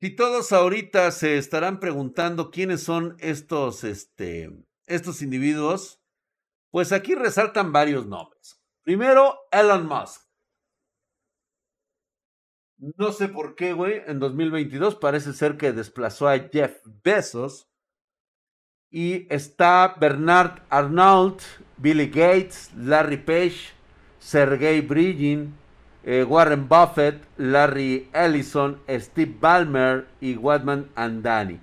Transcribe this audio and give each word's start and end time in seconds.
Si 0.00 0.08
todos 0.08 0.50
ahorita 0.52 1.10
se 1.10 1.36
estarán 1.36 1.78
preguntando 1.78 2.50
quiénes 2.50 2.82
son 2.82 3.16
estos, 3.18 3.84
este, 3.84 4.50
estos 4.86 5.20
individuos, 5.20 6.00
pues 6.70 6.92
aquí 6.92 7.14
resaltan 7.14 7.70
varios 7.70 8.06
nombres. 8.06 8.58
Primero, 8.82 9.36
Elon 9.52 9.86
Musk. 9.86 10.22
No 12.78 13.12
sé 13.12 13.28
por 13.28 13.56
qué, 13.56 13.74
güey, 13.74 14.00
en 14.06 14.20
2022 14.20 14.96
parece 14.96 15.34
ser 15.34 15.58
que 15.58 15.72
desplazó 15.72 16.28
a 16.28 16.38
Jeff 16.38 16.80
Bezos. 17.04 17.68
Y 18.90 19.32
está 19.32 19.96
Bernard 20.00 20.62
Arnault, 20.70 21.42
Billy 21.76 22.06
Gates, 22.06 22.70
Larry 22.74 23.18
Page, 23.18 23.74
Sergey 24.18 24.80
Brin, 24.80 25.54
eh, 26.04 26.24
Warren 26.24 26.68
Buffett, 26.68 27.22
Larry 27.36 28.08
Ellison, 28.12 28.80
Steve 28.88 29.34
Ballmer 29.40 30.06
y 30.20 30.36
Watman 30.36 30.88
Andani. 30.94 31.60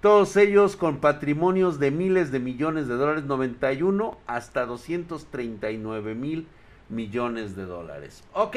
Todos 0.00 0.36
ellos 0.36 0.76
con 0.76 0.98
patrimonios 0.98 1.78
de 1.78 1.90
miles 1.90 2.30
de 2.30 2.38
millones 2.38 2.88
de 2.88 2.94
dólares, 2.94 3.24
91 3.24 4.18
hasta 4.26 4.66
239 4.66 6.14
mil 6.14 6.46
millones 6.88 7.56
de 7.56 7.64
dólares. 7.64 8.22
Ok. 8.32 8.56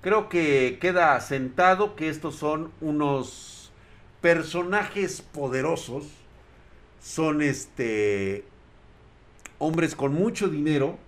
Creo 0.00 0.28
que 0.28 0.78
queda 0.80 1.20
sentado 1.20 1.94
que 1.94 2.08
estos 2.08 2.34
son 2.34 2.72
unos 2.80 3.70
personajes 4.20 5.22
poderosos. 5.22 6.08
Son 7.00 7.42
este 7.42 8.44
hombres 9.58 9.94
con 9.94 10.12
mucho 10.12 10.48
dinero 10.48 10.98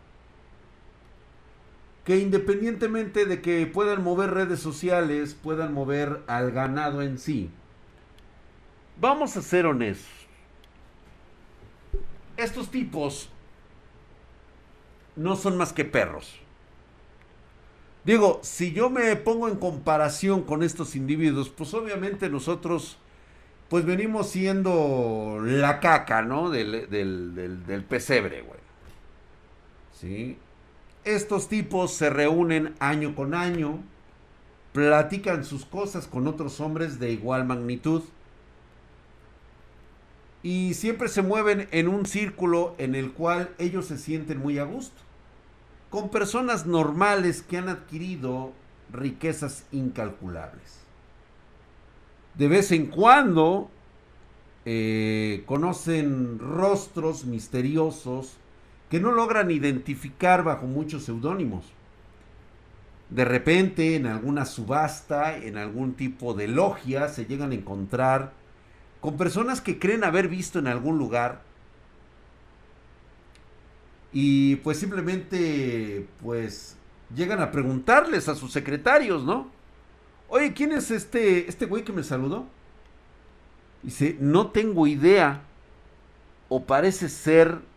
que 2.04 2.18
independientemente 2.18 3.24
de 3.24 3.40
que 3.40 3.66
puedan 3.66 4.02
mover 4.02 4.32
redes 4.32 4.60
sociales, 4.60 5.34
puedan 5.34 5.72
mover 5.72 6.22
al 6.26 6.50
ganado 6.52 7.02
en 7.02 7.18
sí, 7.18 7.50
vamos 9.00 9.36
a 9.36 9.42
ser 9.42 9.66
honestos. 9.66 10.10
Estos 12.36 12.70
tipos 12.70 13.30
no 15.16 15.36
son 15.36 15.56
más 15.56 15.72
que 15.72 15.84
perros. 15.84 16.40
Digo, 18.04 18.40
si 18.42 18.72
yo 18.72 18.90
me 18.90 19.16
pongo 19.16 19.48
en 19.48 19.56
comparación 19.56 20.42
con 20.42 20.62
estos 20.62 20.94
individuos, 20.94 21.48
pues 21.48 21.72
obviamente 21.72 22.28
nosotros, 22.28 22.98
pues 23.70 23.86
venimos 23.86 24.28
siendo 24.28 25.38
la 25.42 25.80
caca, 25.80 26.20
¿no? 26.22 26.50
Del, 26.50 26.90
del, 26.90 27.64
del 27.66 27.84
pesebre, 27.84 28.42
güey. 28.42 28.60
¿Sí? 29.92 30.38
Estos 31.04 31.48
tipos 31.48 31.92
se 31.92 32.08
reúnen 32.08 32.74
año 32.78 33.14
con 33.14 33.34
año, 33.34 33.80
platican 34.72 35.44
sus 35.44 35.66
cosas 35.66 36.06
con 36.06 36.26
otros 36.26 36.60
hombres 36.60 36.98
de 36.98 37.12
igual 37.12 37.44
magnitud 37.44 38.02
y 40.42 40.74
siempre 40.74 41.08
se 41.08 41.22
mueven 41.22 41.68
en 41.72 41.88
un 41.88 42.06
círculo 42.06 42.74
en 42.78 42.94
el 42.94 43.12
cual 43.12 43.54
ellos 43.58 43.86
se 43.86 43.98
sienten 43.98 44.38
muy 44.38 44.58
a 44.58 44.64
gusto, 44.64 45.00
con 45.90 46.10
personas 46.10 46.66
normales 46.66 47.42
que 47.42 47.56
han 47.56 47.68
adquirido 47.68 48.52
riquezas 48.92 49.64
incalculables. 49.72 50.80
De 52.34 52.48
vez 52.48 52.72
en 52.72 52.86
cuando 52.86 53.70
eh, 54.64 55.44
conocen 55.46 56.38
rostros 56.38 57.24
misteriosos 57.24 58.38
que 58.94 59.00
no 59.00 59.10
logran 59.10 59.50
identificar 59.50 60.44
bajo 60.44 60.66
muchos 60.66 61.02
seudónimos. 61.02 61.64
De 63.10 63.24
repente, 63.24 63.96
en 63.96 64.06
alguna 64.06 64.44
subasta, 64.44 65.36
en 65.36 65.58
algún 65.58 65.94
tipo 65.94 66.32
de 66.32 66.46
logia, 66.46 67.08
se 67.08 67.26
llegan 67.26 67.50
a 67.50 67.56
encontrar 67.56 68.34
con 69.00 69.16
personas 69.16 69.60
que 69.60 69.80
creen 69.80 70.04
haber 70.04 70.28
visto 70.28 70.60
en 70.60 70.68
algún 70.68 70.96
lugar 70.96 71.42
y 74.12 74.54
pues 74.62 74.78
simplemente 74.78 76.06
pues 76.22 76.76
llegan 77.16 77.40
a 77.40 77.50
preguntarles 77.50 78.28
a 78.28 78.36
sus 78.36 78.52
secretarios, 78.52 79.24
¿no? 79.24 79.50
Oye, 80.28 80.52
¿quién 80.52 80.70
es 80.70 80.92
este 80.92 81.48
este 81.48 81.66
güey 81.66 81.82
que 81.82 81.92
me 81.92 82.04
saludó? 82.04 82.46
Dice, 83.82 84.16
"No 84.20 84.52
tengo 84.52 84.86
idea." 84.86 85.42
O 86.48 86.64
parece 86.64 87.08
ser 87.08 87.73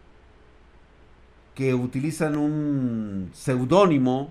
que 1.58 1.74
utilizan 1.74 2.38
un 2.38 3.32
seudónimo 3.34 4.30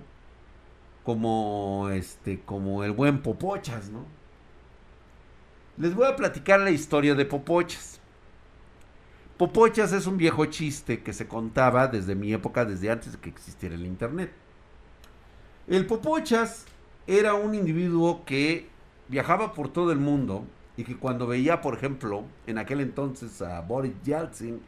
como 1.02 1.88
este 1.90 2.38
como 2.42 2.84
el 2.84 2.92
buen 2.92 3.20
Popochas, 3.20 3.90
¿no? 3.90 4.04
Les 5.76 5.92
voy 5.92 6.06
a 6.06 6.14
platicar 6.14 6.60
la 6.60 6.70
historia 6.70 7.16
de 7.16 7.24
Popochas. 7.24 7.98
Popochas 9.36 9.92
es 9.92 10.06
un 10.06 10.18
viejo 10.18 10.46
chiste 10.46 11.02
que 11.02 11.12
se 11.12 11.26
contaba 11.26 11.88
desde 11.88 12.14
mi 12.14 12.32
época, 12.32 12.64
desde 12.64 12.92
antes 12.92 13.14
de 13.14 13.18
que 13.18 13.30
existiera 13.30 13.74
el 13.74 13.86
internet. 13.86 14.30
El 15.66 15.84
Popochas 15.84 16.64
era 17.08 17.34
un 17.34 17.56
individuo 17.56 18.24
que 18.24 18.68
viajaba 19.08 19.52
por 19.52 19.68
todo 19.72 19.90
el 19.90 19.98
mundo 19.98 20.44
y 20.76 20.84
que 20.84 20.96
cuando 20.96 21.26
veía, 21.26 21.60
por 21.60 21.74
ejemplo, 21.74 22.22
en 22.46 22.58
aquel 22.58 22.80
entonces 22.80 23.42
a 23.42 23.62
Boris 23.62 24.00
Yeltsin, 24.04 24.60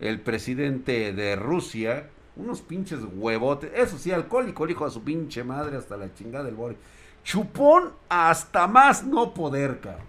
el 0.00 0.20
presidente 0.20 1.12
de 1.12 1.36
Rusia, 1.36 2.08
unos 2.36 2.60
pinches 2.60 3.00
huevotes, 3.12 3.70
eso 3.74 3.98
sí, 3.98 4.12
alcohólico, 4.12 4.64
el 4.64 4.70
hijo 4.70 4.84
de 4.84 4.90
su 4.90 5.02
pinche 5.02 5.42
madre 5.44 5.76
hasta 5.76 5.96
la 5.96 6.12
chingada 6.14 6.44
del 6.44 6.54
Boris. 6.54 6.78
Chupón 7.24 7.92
hasta 8.08 8.66
más 8.66 9.04
no 9.04 9.34
poder, 9.34 9.80
cabrón. 9.80 10.06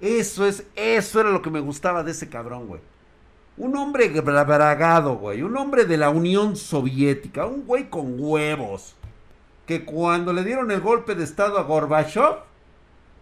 Eso 0.00 0.44
es, 0.46 0.66
eso 0.74 1.20
era 1.20 1.30
lo 1.30 1.40
que 1.40 1.50
me 1.50 1.60
gustaba 1.60 2.02
de 2.02 2.10
ese 2.10 2.28
cabrón, 2.28 2.66
güey. 2.66 2.80
Un 3.56 3.76
hombre 3.76 4.08
bragado, 4.20 5.16
güey. 5.16 5.42
Un 5.42 5.56
hombre 5.56 5.84
de 5.84 5.96
la 5.96 6.10
Unión 6.10 6.56
Soviética. 6.56 7.46
Un 7.46 7.64
güey 7.66 7.88
con 7.88 8.16
huevos. 8.18 8.96
Que 9.66 9.84
cuando 9.84 10.32
le 10.32 10.42
dieron 10.42 10.70
el 10.70 10.80
golpe 10.80 11.14
de 11.14 11.22
estado 11.22 11.58
a 11.58 11.62
Gorbachev, 11.62 12.38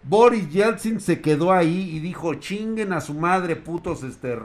Boris 0.03 0.49
Yeltsin 0.49 0.99
se 0.99 1.21
quedó 1.21 1.51
ahí 1.51 1.95
y 1.95 1.99
dijo, 1.99 2.33
chinguen 2.35 2.93
a 2.93 3.01
su 3.01 3.13
madre, 3.13 3.55
putos, 3.55 4.01
este, 4.01 4.35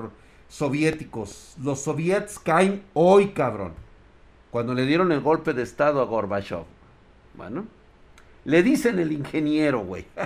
soviéticos. 0.49 1.55
Los 1.63 1.81
soviets 1.83 2.39
caen 2.39 2.83
hoy, 2.95 3.29
cabrón. 3.29 3.75
Cuando 4.51 4.75
le 4.75 4.87
dieron 4.87 5.13
el 5.13 5.21
golpe 5.21 5.53
de 5.53 5.63
estado 5.63 6.01
a 6.01 6.05
Gorbachev. 6.05 6.65
Bueno, 7.35 7.67
le 8.45 8.63
dicen 8.63 8.99
el 8.99 9.13
ingeniero, 9.13 9.81
güey. 9.81 10.07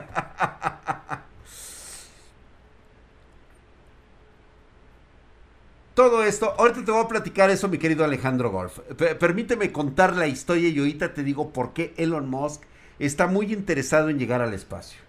Todo 5.94 6.22
esto, 6.22 6.54
ahorita 6.56 6.84
te 6.84 6.92
voy 6.92 7.04
a 7.04 7.08
platicar 7.08 7.50
eso, 7.50 7.69
mi 7.69 7.76
querido 7.76 8.04
Alejandro 8.04 8.50
Golf. 8.50 8.78
permíteme 9.19 9.72
contar 9.72 10.16
la 10.16 10.28
historia 10.28 10.69
y 10.69 10.78
ahorita 10.78 11.12
te 11.12 11.22
digo 11.22 11.52
por 11.52 11.72
qué 11.72 11.92
Elon 11.97 12.31
Musk 12.31 12.62
está 12.98 13.26
muy 13.26 13.52
interesado 13.52 14.08
en 14.08 14.19
llegar 14.19 14.41
al 14.41 14.54
espacio. 14.54 15.00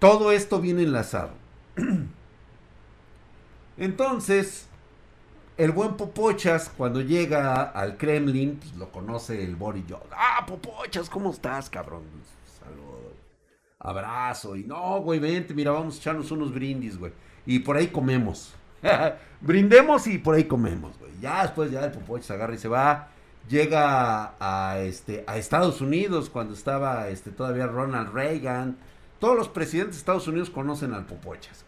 Todo 0.00 0.32
esto 0.32 0.60
viene 0.60 0.82
enlazado. 0.82 1.30
Entonces, 3.78 4.66
el 5.56 5.70
buen 5.70 5.96
Popochas, 5.96 6.70
cuando 6.76 7.00
llega 7.00 7.62
al 7.62 7.96
Kremlin, 7.96 8.56
pues 8.56 8.76
lo 8.76 8.90
conoce 8.90 9.42
el 9.44 9.54
Boris 9.54 9.84
Johnson. 9.88 10.10
Ah, 10.12 10.44
Popochas, 10.46 11.08
¿cómo 11.08 11.30
estás, 11.30 11.70
cabrón? 11.70 12.02
Saludo, 12.58 13.12
abrazo. 13.78 14.56
Y 14.56 14.64
no, 14.64 15.00
güey, 15.00 15.20
vente, 15.20 15.54
mira, 15.54 15.70
vamos 15.70 15.96
a 15.96 15.98
echarnos 15.98 16.30
unos 16.32 16.52
brindis, 16.52 16.98
güey. 16.98 17.12
Y 17.46 17.60
por 17.60 17.76
ahí 17.76 17.88
comemos. 17.88 18.52
Brindemos 19.40 20.06
y 20.06 20.18
por 20.18 20.34
ahí 20.34 20.44
comemos, 20.44 20.98
güey. 20.98 21.12
Ya 21.20 21.42
después, 21.42 21.70
ya 21.70 21.84
el 21.84 21.92
Popochas 21.92 22.32
agarra 22.32 22.54
y 22.54 22.58
se 22.58 22.68
va. 22.68 23.08
Llega 23.48 24.34
a, 24.38 24.78
este, 24.78 25.24
a 25.26 25.38
Estados 25.38 25.80
Unidos 25.80 26.30
cuando 26.30 26.54
estaba 26.54 27.08
este, 27.08 27.30
todavía 27.30 27.66
Ronald 27.66 28.12
Reagan. 28.12 28.76
Todos 29.18 29.36
los 29.36 29.48
presidentes 29.48 29.96
de 29.96 30.00
Estados 30.00 30.28
Unidos 30.28 30.50
conocen 30.50 30.92
al 30.94 31.06
Popochas. 31.06 31.64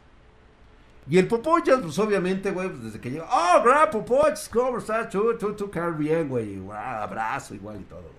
Y 1.09 1.19
el 1.19 1.27
Popochas, 1.27 1.81
pues 1.81 1.99
obviamente, 1.99 2.51
güey, 2.51 2.69
pues 2.69 2.85
desde 2.85 3.01
que 3.01 3.11
llega, 3.11 3.27
oh, 3.31 3.63
gran 3.65 3.91
Popochas, 3.91 4.49
¿cómo 4.49 4.79
estás? 4.79 5.09
Tú, 5.09 5.37
tú, 5.39 5.55
tú, 5.55 5.71
bien, 5.97 6.29
güey, 6.29 6.61
abrazo 6.73 7.55
igual 7.55 7.81
y 7.81 7.85
todo. 7.85 8.11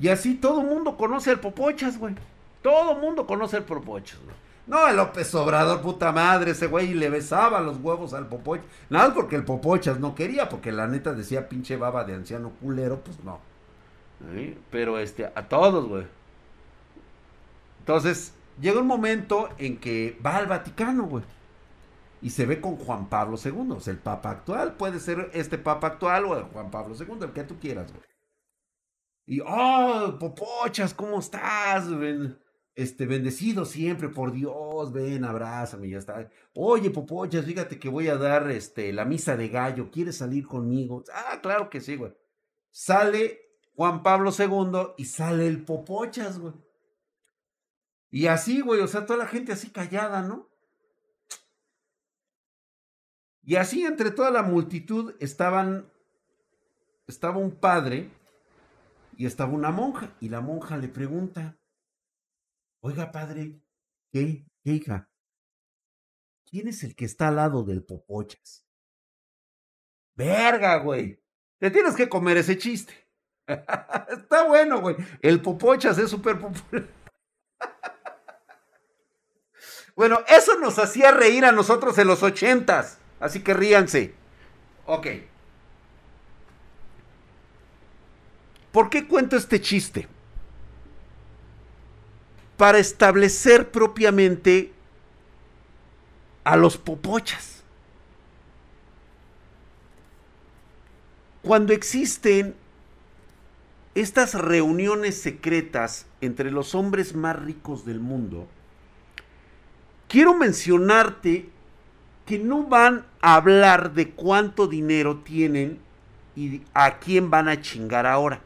Y 0.00 0.08
así 0.08 0.34
todo 0.34 0.60
el 0.60 0.66
mundo 0.66 0.96
conoce 0.96 1.30
al 1.30 1.40
Popochas, 1.40 1.98
güey. 1.98 2.14
Todo 2.62 2.92
el 2.92 3.00
mundo 3.00 3.26
conoce 3.26 3.56
al 3.56 3.64
Popochas, 3.64 4.18
güey. 4.24 4.36
No, 4.66 4.88
el 4.88 4.96
López 4.96 5.34
Obrador, 5.34 5.82
puta 5.82 6.10
madre, 6.10 6.52
ese 6.52 6.68
güey 6.68 6.94
le 6.94 7.10
besaba 7.10 7.60
los 7.60 7.76
huevos 7.78 8.14
al 8.14 8.28
Popochas. 8.28 8.64
Nada 8.88 9.12
porque 9.12 9.36
el 9.36 9.44
Popochas 9.44 10.00
no 10.00 10.14
quería, 10.14 10.48
porque 10.48 10.72
la 10.72 10.86
neta 10.86 11.12
decía 11.12 11.48
pinche 11.48 11.76
baba 11.76 12.04
de 12.04 12.14
anciano 12.14 12.50
culero, 12.62 13.00
pues 13.00 13.22
no. 13.22 13.40
Pero 14.70 14.98
este, 14.98 15.26
a 15.26 15.42
todos, 15.48 15.86
güey. 15.86 16.06
Entonces, 17.80 18.32
llega 18.58 18.80
un 18.80 18.86
momento 18.86 19.50
en 19.58 19.76
que 19.76 20.18
va 20.24 20.36
al 20.36 20.46
Vaticano, 20.46 21.04
güey 21.04 21.24
y 22.20 22.30
se 22.30 22.46
ve 22.46 22.60
con 22.60 22.76
Juan 22.76 23.08
Pablo 23.08 23.36
II, 23.42 23.70
o 23.70 23.80
sea, 23.80 23.92
el 23.92 23.98
Papa 23.98 24.30
actual. 24.30 24.76
Puede 24.76 25.00
ser 25.00 25.30
este 25.34 25.58
Papa 25.58 25.88
actual 25.88 26.24
o 26.26 26.48
Juan 26.52 26.70
Pablo 26.70 26.94
II, 26.98 27.18
el 27.22 27.32
que 27.32 27.44
tú 27.44 27.58
quieras, 27.58 27.92
güey. 27.92 28.04
Y, 29.26 29.40
oh, 29.40 30.16
Popochas, 30.18 30.92
¿cómo 30.94 31.18
estás? 31.18 31.86
Este, 32.74 33.06
bendecido 33.06 33.64
siempre 33.64 34.08
por 34.08 34.32
Dios, 34.32 34.92
ven, 34.92 35.24
abrázame, 35.24 35.88
ya 35.88 35.98
está. 35.98 36.28
Oye, 36.54 36.90
Popochas, 36.90 37.44
fíjate 37.44 37.78
que 37.78 37.88
voy 37.88 38.08
a 38.08 38.16
dar 38.16 38.50
este, 38.50 38.92
la 38.92 39.04
misa 39.04 39.36
de 39.36 39.48
gallo, 39.48 39.90
¿quieres 39.90 40.18
salir 40.18 40.46
conmigo? 40.46 41.04
Ah, 41.12 41.40
claro 41.40 41.70
que 41.70 41.80
sí, 41.80 41.96
güey. 41.96 42.12
Sale 42.70 43.40
Juan 43.76 44.02
Pablo 44.02 44.30
II 44.36 44.94
y 44.96 45.04
sale 45.06 45.46
el 45.46 45.64
Popochas, 45.64 46.38
güey. 46.38 46.54
Y 48.10 48.26
así, 48.26 48.60
güey, 48.60 48.80
o 48.80 48.86
sea, 48.86 49.06
toda 49.06 49.18
la 49.18 49.26
gente 49.26 49.52
así 49.52 49.70
callada, 49.70 50.22
¿no? 50.22 50.48
Y 53.44 53.56
así 53.56 53.84
entre 53.84 54.10
toda 54.10 54.30
la 54.30 54.42
multitud 54.42 55.14
estaban, 55.20 55.92
estaba 57.06 57.36
un 57.36 57.52
padre 57.52 58.10
y 59.16 59.26
estaba 59.26 59.52
una 59.52 59.70
monja. 59.70 60.14
Y 60.20 60.30
la 60.30 60.40
monja 60.40 60.78
le 60.78 60.88
pregunta, 60.88 61.58
oiga 62.80 63.12
padre, 63.12 63.60
¿qué, 64.10 64.46
qué 64.62 64.72
hija? 64.72 65.10
¿Quién 66.46 66.68
es 66.68 66.84
el 66.84 66.94
que 66.94 67.04
está 67.04 67.28
al 67.28 67.36
lado 67.36 67.64
del 67.64 67.84
Popochas? 67.84 68.66
Verga, 70.14 70.76
güey. 70.76 71.22
Te 71.58 71.70
tienes 71.70 71.96
que 71.96 72.08
comer 72.08 72.38
ese 72.38 72.56
chiste. 72.56 72.94
está 73.46 74.44
bueno, 74.46 74.80
güey. 74.80 74.96
El 75.20 75.42
Popochas 75.42 75.98
es 75.98 76.08
súper 76.08 76.38
popular. 76.38 76.88
bueno, 79.96 80.20
eso 80.28 80.58
nos 80.60 80.78
hacía 80.78 81.10
reír 81.10 81.44
a 81.44 81.52
nosotros 81.52 81.98
en 81.98 82.06
los 82.06 82.22
ochentas. 82.22 83.00
Así 83.20 83.40
que 83.40 83.54
ríanse. 83.54 84.14
Ok. 84.86 85.06
¿Por 88.72 88.90
qué 88.90 89.06
cuento 89.06 89.36
este 89.36 89.60
chiste? 89.60 90.08
Para 92.56 92.78
establecer 92.78 93.70
propiamente 93.70 94.72
a 96.42 96.56
los 96.56 96.76
popochas. 96.76 97.62
Cuando 101.42 101.72
existen 101.72 102.54
estas 103.94 104.34
reuniones 104.34 105.20
secretas 105.20 106.06
entre 106.20 106.50
los 106.50 106.74
hombres 106.74 107.14
más 107.14 107.36
ricos 107.36 107.84
del 107.84 108.00
mundo, 108.00 108.48
quiero 110.08 110.34
mencionarte 110.34 111.48
que 112.26 112.38
no 112.38 112.64
van 112.64 113.04
a 113.20 113.34
hablar 113.34 113.92
de 113.92 114.10
cuánto 114.10 114.66
dinero 114.66 115.18
tienen 115.18 115.78
y 116.36 116.62
a 116.72 116.98
quién 116.98 117.30
van 117.30 117.48
a 117.48 117.60
chingar 117.60 118.06
ahora. 118.06 118.40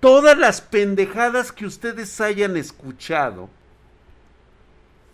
Todas 0.00 0.36
las 0.36 0.60
pendejadas 0.60 1.52
que 1.52 1.66
ustedes 1.66 2.20
hayan 2.20 2.56
escuchado, 2.56 3.48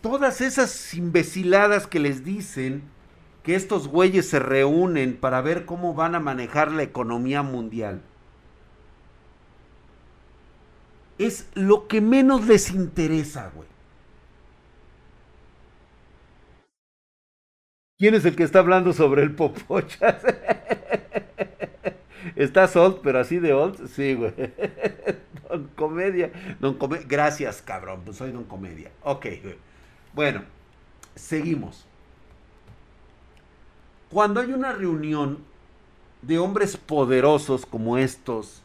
todas 0.00 0.40
esas 0.40 0.92
imbeciladas 0.94 1.86
que 1.86 2.00
les 2.00 2.24
dicen 2.24 2.82
que 3.42 3.54
estos 3.54 3.88
güeyes 3.88 4.28
se 4.28 4.38
reúnen 4.38 5.16
para 5.16 5.40
ver 5.40 5.66
cómo 5.66 5.94
van 5.94 6.14
a 6.14 6.20
manejar 6.20 6.72
la 6.72 6.82
economía 6.82 7.42
mundial 7.42 8.02
es 11.18 11.48
lo 11.54 11.88
que 11.88 12.00
menos 12.00 12.46
les 12.46 12.70
interesa, 12.70 13.50
güey. 13.54 13.68
¿Quién 17.98 18.14
es 18.14 18.24
el 18.24 18.34
que 18.34 18.42
está 18.42 18.58
hablando 18.58 18.92
sobre 18.92 19.22
el 19.22 19.34
popochas? 19.34 20.22
¿Estás 22.36 22.76
old, 22.76 23.00
pero 23.02 23.20
así 23.20 23.38
de 23.38 23.52
old? 23.52 23.88
Sí, 23.88 24.14
güey. 24.14 24.32
Don 25.48 25.68
Comedia. 25.76 26.32
Don 26.60 26.74
Comedia. 26.74 27.06
Gracias, 27.08 27.62
cabrón. 27.62 28.02
Pues 28.04 28.16
soy 28.16 28.32
Don 28.32 28.44
Comedia. 28.44 28.90
Ok, 29.04 29.26
güey. 29.42 29.56
Bueno, 30.14 30.42
seguimos. 31.14 31.86
Cuando 34.10 34.40
hay 34.40 34.52
una 34.52 34.72
reunión 34.72 35.38
de 36.22 36.38
hombres 36.38 36.76
poderosos 36.76 37.66
como 37.66 37.98
estos, 37.98 38.62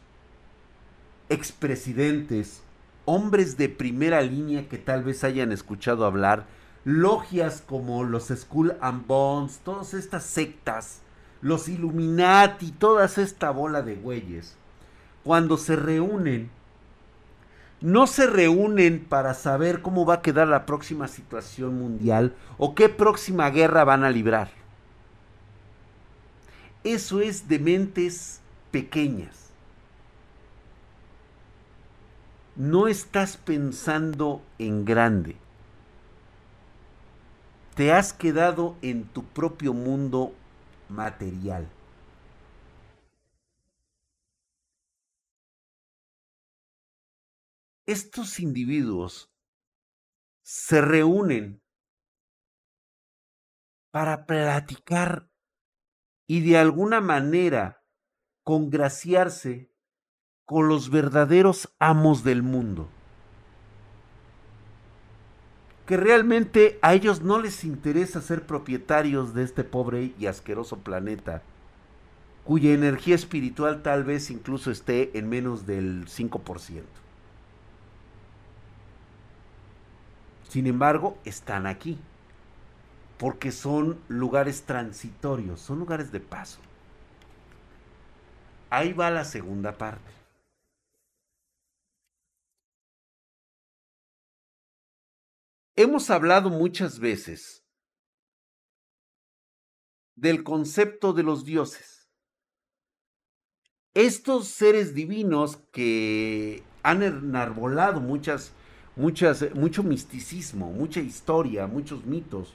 expresidentes, 1.28 2.62
hombres 3.04 3.56
de 3.56 3.68
primera 3.68 4.20
línea 4.22 4.68
que 4.68 4.78
tal 4.78 5.02
vez 5.02 5.24
hayan 5.24 5.52
escuchado 5.52 6.04
hablar, 6.04 6.46
logias 6.84 7.62
como 7.66 8.04
los 8.04 8.28
Skull 8.28 8.76
and 8.80 9.06
Bones, 9.06 9.60
todas 9.64 9.94
estas 9.94 10.24
sectas, 10.24 11.00
los 11.40 11.68
Illuminati, 11.68 12.72
toda 12.72 13.04
esta 13.04 13.50
bola 13.50 13.82
de 13.82 13.94
güeyes, 13.94 14.56
cuando 15.24 15.56
se 15.56 15.76
reúnen, 15.76 16.50
no 17.80 18.06
se 18.06 18.26
reúnen 18.26 19.04
para 19.04 19.34
saber 19.34 19.82
cómo 19.82 20.04
va 20.04 20.14
a 20.14 20.22
quedar 20.22 20.48
la 20.48 20.66
próxima 20.66 21.06
situación 21.06 21.78
mundial 21.78 22.34
o 22.56 22.74
qué 22.74 22.88
próxima 22.88 23.50
guerra 23.50 23.84
van 23.84 24.02
a 24.02 24.10
librar. 24.10 24.50
Eso 26.82 27.20
es 27.20 27.48
de 27.48 27.58
mentes 27.58 28.40
pequeñas. 28.70 29.47
No 32.58 32.88
estás 32.88 33.36
pensando 33.36 34.42
en 34.58 34.84
grande. 34.84 35.36
Te 37.76 37.92
has 37.92 38.12
quedado 38.12 38.76
en 38.82 39.04
tu 39.04 39.22
propio 39.22 39.72
mundo 39.72 40.34
material. 40.88 41.70
Estos 47.86 48.40
individuos 48.40 49.30
se 50.42 50.80
reúnen 50.80 51.62
para 53.92 54.26
platicar 54.26 55.30
y 56.26 56.40
de 56.40 56.58
alguna 56.58 57.00
manera 57.00 57.84
congraciarse 58.42 59.67
con 60.48 60.66
los 60.66 60.88
verdaderos 60.88 61.68
amos 61.78 62.24
del 62.24 62.42
mundo. 62.42 62.88
Que 65.84 65.98
realmente 65.98 66.78
a 66.80 66.94
ellos 66.94 67.20
no 67.20 67.38
les 67.38 67.64
interesa 67.64 68.22
ser 68.22 68.46
propietarios 68.46 69.34
de 69.34 69.42
este 69.42 69.62
pobre 69.62 70.14
y 70.18 70.24
asqueroso 70.24 70.78
planeta, 70.78 71.42
cuya 72.44 72.72
energía 72.72 73.14
espiritual 73.14 73.82
tal 73.82 74.04
vez 74.04 74.30
incluso 74.30 74.70
esté 74.70 75.18
en 75.18 75.28
menos 75.28 75.66
del 75.66 76.06
5%. 76.06 76.82
Sin 80.48 80.66
embargo, 80.66 81.18
están 81.26 81.66
aquí, 81.66 81.98
porque 83.18 83.52
son 83.52 83.98
lugares 84.08 84.62
transitorios, 84.62 85.60
son 85.60 85.78
lugares 85.78 86.10
de 86.10 86.20
paso. 86.20 86.58
Ahí 88.70 88.94
va 88.94 89.10
la 89.10 89.26
segunda 89.26 89.76
parte. 89.76 90.17
Hemos 95.78 96.10
hablado 96.10 96.50
muchas 96.50 96.98
veces 96.98 97.64
del 100.16 100.42
concepto 100.42 101.12
de 101.12 101.22
los 101.22 101.44
dioses. 101.44 102.10
Estos 103.94 104.48
seres 104.48 104.92
divinos 104.92 105.58
que 105.70 106.64
han 106.82 107.04
enarbolado 107.04 108.00
muchas, 108.00 108.50
muchas, 108.96 109.54
mucho 109.54 109.84
misticismo, 109.84 110.72
mucha 110.72 110.98
historia, 110.98 111.68
muchos 111.68 112.04
mitos, 112.04 112.54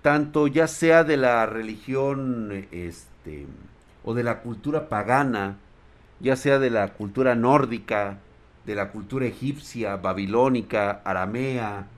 tanto 0.00 0.46
ya 0.46 0.68
sea 0.68 1.04
de 1.04 1.18
la 1.18 1.44
religión 1.44 2.66
este, 2.70 3.46
o 4.04 4.14
de 4.14 4.22
la 4.22 4.40
cultura 4.40 4.88
pagana, 4.88 5.58
ya 6.18 6.36
sea 6.36 6.58
de 6.58 6.70
la 6.70 6.94
cultura 6.94 7.34
nórdica, 7.34 8.20
de 8.64 8.74
la 8.74 8.90
cultura 8.90 9.26
egipcia, 9.26 9.96
babilónica, 9.96 11.02
aramea, 11.04 11.88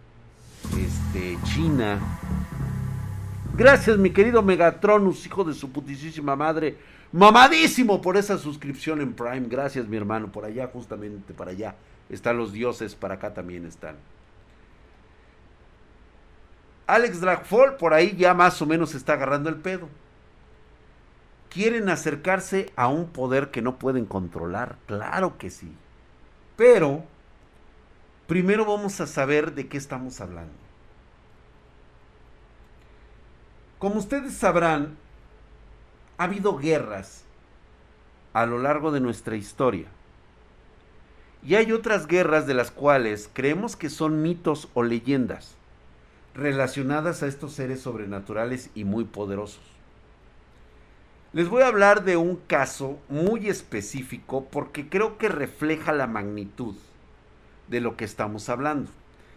este, 0.64 1.38
China. 1.44 2.00
Gracias, 3.56 3.98
mi 3.98 4.10
querido 4.10 4.42
Megatronus, 4.42 5.26
hijo 5.26 5.44
de 5.44 5.54
su 5.54 5.70
putísima 5.70 6.34
madre. 6.34 6.76
Mamadísimo 7.12 8.02
por 8.02 8.16
esa 8.16 8.38
suscripción 8.38 9.00
en 9.00 9.12
Prime. 9.12 9.46
Gracias, 9.48 9.86
mi 9.86 9.96
hermano. 9.96 10.32
Por 10.32 10.44
allá, 10.44 10.68
justamente 10.72 11.32
para 11.32 11.52
allá. 11.52 11.76
Están 12.10 12.36
los 12.36 12.52
dioses, 12.52 12.94
para 12.94 13.14
acá 13.14 13.32
también 13.32 13.64
están. 13.64 13.96
Alex 16.86 17.20
Dragfall 17.20 17.76
por 17.76 17.94
ahí 17.94 18.14
ya 18.16 18.34
más 18.34 18.60
o 18.60 18.66
menos 18.66 18.94
está 18.94 19.14
agarrando 19.14 19.48
el 19.48 19.56
pedo. 19.56 19.88
¿Quieren 21.48 21.88
acercarse 21.88 22.72
a 22.74 22.88
un 22.88 23.06
poder 23.06 23.50
que 23.50 23.62
no 23.62 23.78
pueden 23.78 24.06
controlar? 24.06 24.76
Claro 24.86 25.38
que 25.38 25.50
sí. 25.50 25.72
Pero 26.56 27.04
primero 28.26 28.64
vamos 28.64 29.00
a 29.00 29.06
saber 29.06 29.54
de 29.54 29.68
qué 29.68 29.76
estamos 29.76 30.20
hablando. 30.20 30.52
Como 33.78 33.96
ustedes 33.96 34.34
sabrán, 34.34 34.96
ha 36.16 36.24
habido 36.24 36.56
guerras 36.56 37.24
a 38.32 38.46
lo 38.46 38.58
largo 38.58 38.90
de 38.92 39.00
nuestra 39.00 39.36
historia. 39.36 39.88
Y 41.42 41.56
hay 41.56 41.72
otras 41.72 42.06
guerras 42.06 42.46
de 42.46 42.54
las 42.54 42.70
cuales 42.70 43.28
creemos 43.32 43.76
que 43.76 43.90
son 43.90 44.22
mitos 44.22 44.68
o 44.72 44.82
leyendas 44.82 45.54
relacionadas 46.34 47.22
a 47.22 47.26
estos 47.26 47.52
seres 47.52 47.80
sobrenaturales 47.80 48.70
y 48.74 48.84
muy 48.84 49.04
poderosos. 49.04 49.62
Les 51.32 51.48
voy 51.48 51.62
a 51.62 51.68
hablar 51.68 52.04
de 52.04 52.16
un 52.16 52.36
caso 52.36 52.98
muy 53.08 53.48
específico 53.48 54.46
porque 54.50 54.88
creo 54.88 55.18
que 55.18 55.28
refleja 55.28 55.92
la 55.92 56.06
magnitud 56.06 56.74
de 57.68 57.80
lo 57.80 57.96
que 57.96 58.04
estamos 58.04 58.48
hablando. 58.48 58.90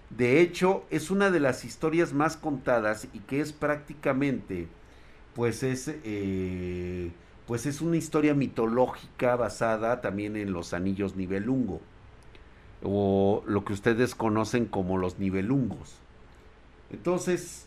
De 0.09 0.39
hecho, 0.39 0.85
es 0.89 1.11
una 1.11 1.31
de 1.31 1.39
las 1.39 1.65
historias 1.65 2.13
más 2.13 2.37
contadas 2.37 3.07
y 3.13 3.19
que 3.19 3.41
es 3.41 3.51
prácticamente, 3.51 4.67
pues 5.35 5.63
es, 5.63 5.89
eh, 6.03 7.11
pues 7.45 7.65
es 7.65 7.81
una 7.81 7.97
historia 7.97 8.33
mitológica 8.33 9.35
basada 9.35 10.01
también 10.01 10.37
en 10.37 10.53
los 10.53 10.73
anillos 10.73 11.15
nivelungo 11.15 11.81
o 12.83 13.43
lo 13.47 13.65
que 13.65 13.73
ustedes 13.73 14.15
conocen 14.15 14.65
como 14.65 14.97
los 14.97 15.19
nivelungos. 15.19 15.95
Entonces, 16.89 17.65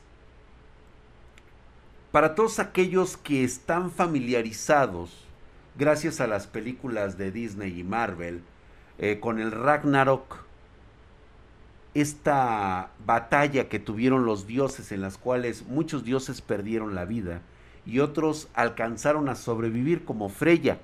para 2.12 2.35
todos 2.35 2.59
aquellos 2.59 3.17
que 3.17 3.45
están 3.45 3.90
familiarizados, 3.90 5.25
gracias 5.79 6.21
a 6.21 6.26
las 6.26 6.47
películas 6.47 7.19
de 7.19 7.31
Disney 7.31 7.79
y 7.79 7.85
Marvel, 7.85 8.43
eh, 8.99 9.19
con 9.21 9.40
el 9.40 9.50
Ragnarok, 9.50 10.45
esta 11.95 12.91
batalla 13.05 13.69
que 13.69 13.79
tuvieron 13.79 14.25
los 14.25 14.47
dioses 14.47 14.93
en 14.93 15.01
las 15.01 15.19
cuales 15.19 15.67
muchos 15.67 16.05
dioses 16.05 16.41
perdieron 16.41 16.95
la 16.95 17.05
vida 17.05 17.43
y 17.85 17.99
otros 17.99 18.49
alcanzaron 18.55 19.29
a 19.29 19.35
sobrevivir 19.35 20.05
como 20.05 20.29
Freya. 20.29 20.79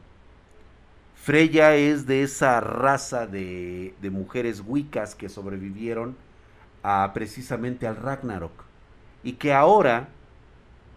Freya 1.15 1.75
es 1.77 2.07
de 2.07 2.23
esa 2.23 2.61
raza 2.61 3.27
de, 3.27 3.95
de 4.01 4.11
mujeres 4.11 4.63
wicas 4.67 5.15
que 5.15 5.29
sobrevivieron 5.29 6.17
a, 6.83 7.11
precisamente 7.15 7.87
al 7.87 7.97
Ragnarok 7.97 8.65
y 9.23 9.33
que 9.35 9.53
ahora 9.53 10.09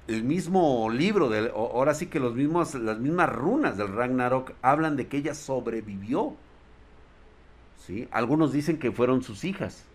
el 0.09 0.23
mismo 0.23 0.89
libro, 0.89 1.29
del, 1.29 1.51
ahora 1.55 1.93
sí 1.93 2.07
que 2.07 2.19
los 2.19 2.33
mismos, 2.33 2.73
las 2.73 2.97
mismas 2.97 3.29
runas 3.31 3.77
del 3.77 3.89
Ragnarok 3.89 4.53
hablan 4.63 4.95
de 4.95 5.07
que 5.07 5.17
ella 5.17 5.35
sobrevivió. 5.35 6.33
¿sí? 7.85 8.07
Algunos 8.11 8.51
dicen 8.51 8.79
que 8.79 8.91
fueron 8.91 9.21
sus 9.21 9.43
hijas. 9.43 9.85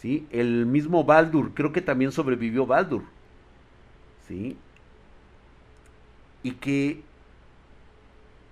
¿Sí? 0.00 0.26
El 0.30 0.66
mismo 0.66 1.04
Baldur, 1.04 1.52
creo 1.54 1.72
que 1.72 1.82
también 1.82 2.12
sobrevivió 2.12 2.66
Baldur. 2.66 3.02
¿sí? 4.26 4.56
Y 6.42 6.52
que 6.52 7.02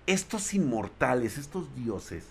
estos 0.07 0.53
inmortales, 0.53 1.37
estos 1.37 1.73
dioses, 1.75 2.25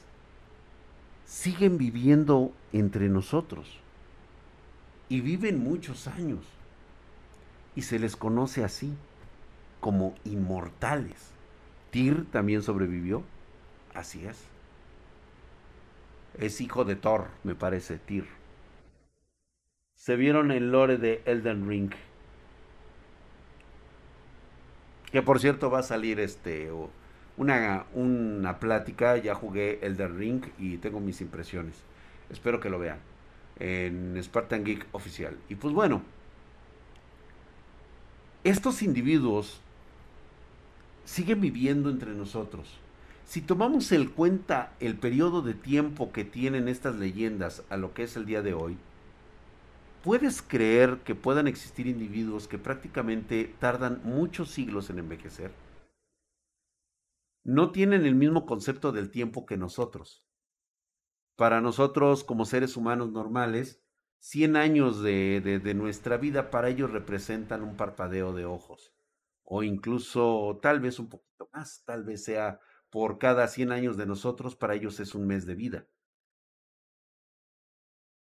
siguen 1.26 1.78
viviendo 1.78 2.52
entre 2.72 3.08
nosotros. 3.08 3.80
Y 5.08 5.20
viven 5.20 5.62
muchos 5.62 6.06
años 6.06 6.40
y 7.76 7.82
se 7.82 7.98
les 7.98 8.16
conoce 8.16 8.64
así, 8.64 8.94
como 9.80 10.14
inmortales. 10.24 11.30
Tyr 11.90 12.26
también 12.30 12.62
sobrevivió, 12.62 13.22
así 13.94 14.24
es. 14.24 14.38
Es 16.38 16.60
hijo 16.60 16.84
de 16.84 16.96
Thor, 16.96 17.28
me 17.44 17.54
parece, 17.54 17.98
Tyr. 17.98 18.26
Se 20.04 20.16
vieron 20.16 20.50
el 20.50 20.70
lore 20.70 20.98
de 20.98 21.22
Elden 21.24 21.66
Ring. 21.66 21.90
Que 25.10 25.22
por 25.22 25.40
cierto 25.40 25.70
va 25.70 25.78
a 25.78 25.82
salir 25.82 26.20
este 26.20 26.70
una, 27.38 27.86
una 27.94 28.58
plática. 28.58 29.16
Ya 29.16 29.34
jugué 29.34 29.78
Elden 29.80 30.18
Ring 30.18 30.44
y 30.58 30.76
tengo 30.76 31.00
mis 31.00 31.22
impresiones. 31.22 31.76
Espero 32.28 32.60
que 32.60 32.68
lo 32.68 32.78
vean 32.78 32.98
en 33.58 34.22
Spartan 34.22 34.62
Geek 34.62 34.86
oficial. 34.92 35.38
Y 35.48 35.54
pues 35.54 35.72
bueno, 35.72 36.02
estos 38.42 38.82
individuos 38.82 39.62
siguen 41.06 41.40
viviendo 41.40 41.88
entre 41.88 42.12
nosotros. 42.12 42.78
Si 43.24 43.40
tomamos 43.40 43.90
en 43.90 44.10
cuenta 44.10 44.74
el 44.80 44.96
periodo 44.96 45.40
de 45.40 45.54
tiempo 45.54 46.12
que 46.12 46.26
tienen 46.26 46.68
estas 46.68 46.96
leyendas 46.96 47.62
a 47.70 47.78
lo 47.78 47.94
que 47.94 48.02
es 48.02 48.16
el 48.16 48.26
día 48.26 48.42
de 48.42 48.52
hoy, 48.52 48.76
¿puedes 50.04 50.42
creer 50.42 50.98
que 51.02 51.14
puedan 51.14 51.48
existir 51.48 51.86
individuos 51.86 52.46
que 52.46 52.58
prácticamente 52.58 53.56
tardan 53.58 54.02
muchos 54.04 54.50
siglos 54.50 54.90
en 54.90 54.98
envejecer? 54.98 55.50
No 57.42 57.72
tienen 57.72 58.04
el 58.04 58.14
mismo 58.14 58.44
concepto 58.44 58.92
del 58.92 59.10
tiempo 59.10 59.46
que 59.46 59.56
nosotros. 59.56 60.26
Para 61.36 61.62
nosotros, 61.62 62.22
como 62.22 62.44
seres 62.44 62.76
humanos 62.76 63.12
normales, 63.12 63.82
100 64.18 64.56
años 64.56 65.02
de, 65.02 65.72
nuestra 65.74 66.18
vida 66.18 66.50
para 66.50 66.68
ellos 66.68 66.90
representan 66.90 67.62
un 67.62 67.76
parpadeo 67.76 68.34
de 68.34 68.44
ojos. 68.44 68.94
O 69.42 69.62
incluso 69.62 70.58
tal 70.62 70.80
vez 70.80 70.98
un 70.98 71.08
poquito 71.08 71.48
más, 71.52 71.82
tal 71.84 72.04
vez 72.04 72.24
sea 72.24 72.60
por 72.90 73.18
cada 73.18 73.48
100 73.48 73.72
años 73.72 73.96
de 73.96 74.06
nosotros, 74.06 74.54
para 74.54 74.74
ellos 74.74 75.00
es 75.00 75.14
un 75.14 75.26
mes 75.26 75.46
de 75.46 75.54
vida. 75.54 75.86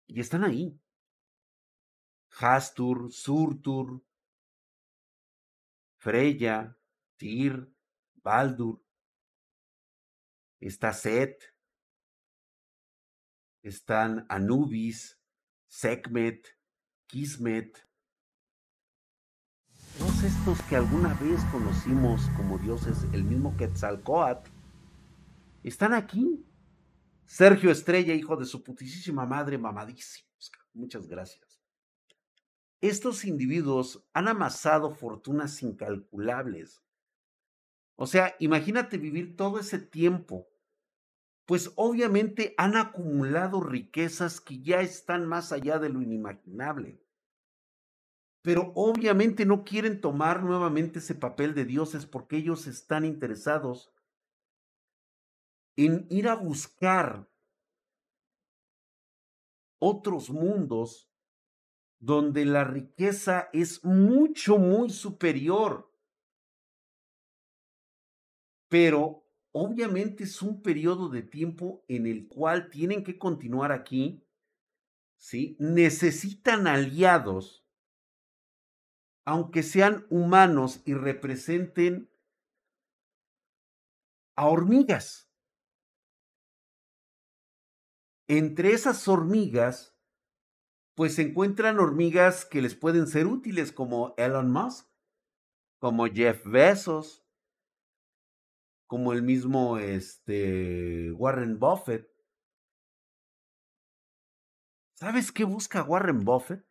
Y 0.08 0.20
están 0.20 0.44
ahí. 0.44 0.80
Hastur, 2.40 3.12
Surtur, 3.12 4.02
Freya, 5.98 6.78
Tyr, 7.18 7.68
Baldur. 8.16 8.82
Está 10.60 10.94
Set. 10.94 11.44
Están 13.62 14.26
Anubis, 14.30 15.20
Sekhmet, 15.68 16.48
Kismet, 17.08 17.86
todos 19.98 20.24
estos 20.24 20.62
que 20.64 20.76
alguna 20.76 21.14
vez 21.14 21.42
conocimos 21.52 22.30
como 22.36 22.58
dioses, 22.58 23.06
el 23.14 23.24
mismo 23.24 23.56
Quetzalcoatl, 23.56 24.52
están 25.64 25.94
aquí. 25.94 26.46
Sergio 27.26 27.72
Estrella, 27.72 28.14
hijo 28.14 28.36
de 28.36 28.46
su 28.46 28.62
putísima 28.62 29.26
madre, 29.26 29.58
mamadísimos. 29.58 30.52
Muchas 30.74 31.08
gracias. 31.08 31.45
Estos 32.88 33.26
individuos 33.26 34.08
han 34.14 34.28
amasado 34.28 34.92
fortunas 34.92 35.62
incalculables. 35.64 36.84
O 37.96 38.08
sea, 38.08 38.36
imagínate 38.40 38.98
vivir 38.98 39.36
todo 39.36 39.60
ese 39.60 39.80
tiempo 39.80 40.48
pues 41.46 41.72
obviamente 41.76 42.56
han 42.58 42.76
acumulado 42.76 43.62
riquezas 43.62 44.42
que 44.42 44.62
ya 44.62 44.82
están 44.82 45.28
más 45.28 45.52
allá 45.52 45.78
de 45.78 45.90
lo 45.90 46.02
inimaginable. 46.02 47.00
Pero 48.42 48.72
obviamente 48.76 49.46
no 49.46 49.64
quieren 49.64 50.02
tomar 50.02 50.44
nuevamente 50.44 51.00
ese 51.00 51.16
papel 51.16 51.54
de 51.54 51.66
dioses 51.66 52.06
porque 52.06 52.38
ellos 52.38 52.68
están 52.68 53.06
interesados 53.06 53.92
en 55.76 56.08
ir 56.10 56.28
a 56.28 56.36
buscar 56.36 57.30
otros 59.80 60.30
mundos 60.30 61.12
donde 62.00 62.46
la 62.46 62.64
riqueza 62.64 63.50
es 63.54 63.84
mucho, 63.84 64.58
muy 64.58 64.90
superior. 64.90 65.92
Pero 68.70 69.26
obviamente 69.52 70.26
es 70.26 70.42
un 70.42 70.62
periodo 70.62 71.10
de 71.10 71.24
tiempo 71.24 71.84
en 71.88 72.08
el 72.08 72.28
cual 72.28 72.70
tienen 72.70 73.04
que 73.04 73.18
continuar 73.18 73.72
aquí, 73.72 74.28
¿sí? 75.18 75.56
Necesitan 75.60 76.68
aliados, 76.68 77.66
aunque 79.24 79.64
sean 79.64 80.06
humanos 80.10 80.82
y 80.86 80.94
representen 80.94 82.12
a 84.36 84.48
hormigas. 84.48 85.32
Entre 88.28 88.74
esas 88.74 89.08
hormigas, 89.08 89.95
pues 90.96 91.16
se 91.16 91.24
encuentran 91.24 91.80
hormigas 91.80 92.46
que 92.46 92.62
les 92.62 92.74
pueden 92.74 93.08
ser 93.08 93.28
útiles, 93.28 93.74
como 93.74 94.14
Elon 94.18 94.50
Musk, 94.50 94.88
como 95.80 96.08
Jeff 96.08 96.46
Bezos, 96.46 97.26
como 98.88 99.12
el 99.12 99.22
mismo 99.22 99.78
este, 99.78 101.12
Warren 101.12 101.60
Buffett. 101.60 102.10
¿Sabes 104.94 105.34
qué 105.34 105.44
busca 105.44 105.84
Warren 105.84 106.22
Buffett? 106.22 106.66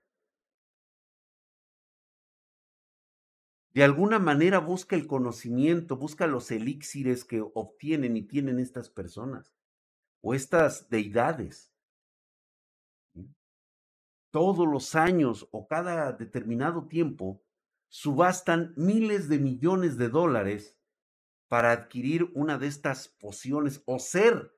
De 3.75 3.83
alguna 3.83 4.19
manera 4.21 4.61
busca 4.61 4.97
el 4.97 5.07
conocimiento, 5.07 5.97
busca 5.97 6.27
los 6.27 6.51
elixires 6.51 7.25
que 7.25 7.43
obtienen 7.43 8.17
y 8.17 8.23
tienen 8.23 8.61
estas 8.61 8.89
personas 8.89 9.53
o 10.23 10.33
estas 10.33 10.89
deidades. 10.89 11.74
Todos 14.35 14.67
los 14.67 14.97
años 14.97 15.47
o 15.53 15.69
cada 15.69 16.11
determinado 16.11 16.89
tiempo 16.89 17.41
subastan 17.87 18.75
miles 18.77 19.29
de 19.29 19.39
millones 19.39 19.97
de 19.97 20.09
dólares 20.09 20.77
para 21.47 21.71
adquirir 21.71 22.33
una 22.35 22.59
de 22.59 22.67
estas 22.67 23.07
pociones 23.07 23.81
o 23.87 24.01
ser 24.01 24.53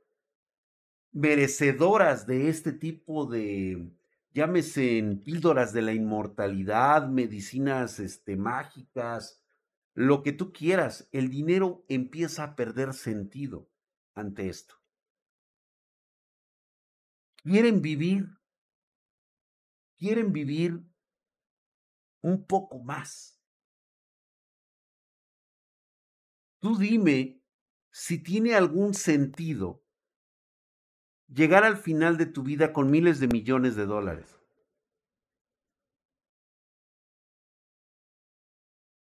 merecedoras 1.13 2.27
de 2.27 2.49
este 2.49 2.73
tipo 2.73 3.27
de, 3.27 3.93
llámese 4.33 4.97
en 4.97 5.23
píldoras 5.23 5.75
de 5.75 5.83
la 5.83 5.93
inmortalidad, 5.93 7.07
medicinas 7.11 8.01
este, 8.01 8.35
mágicas, 8.35 9.45
lo 9.93 10.23
que 10.23 10.33
tú 10.33 10.55
quieras, 10.55 11.07
el 11.13 11.29
dinero 11.29 11.85
empieza 11.91 12.45
a 12.45 12.57
perder 12.57 12.95
sentido 12.95 13.69
ante 14.15 14.49
esto. 14.49 14.77
Quieren 17.43 17.83
vivir, 17.83 18.31
quieren 19.97 20.33
vivir 20.33 20.81
un 22.23 22.47
poco 22.47 22.79
más. 22.81 23.41
Tú 26.61 26.77
dime 26.77 27.43
si 27.91 28.23
tiene 28.23 28.55
algún 28.55 28.95
sentido 28.95 29.85
llegar 31.29 31.65
al 31.65 31.77
final 31.77 32.17
de 32.17 32.27
tu 32.27 32.43
vida 32.43 32.73
con 32.73 32.91
miles 32.91 33.21
de 33.21 33.29
millones 33.29 33.77
de 33.77 33.87
dólares. 33.87 34.41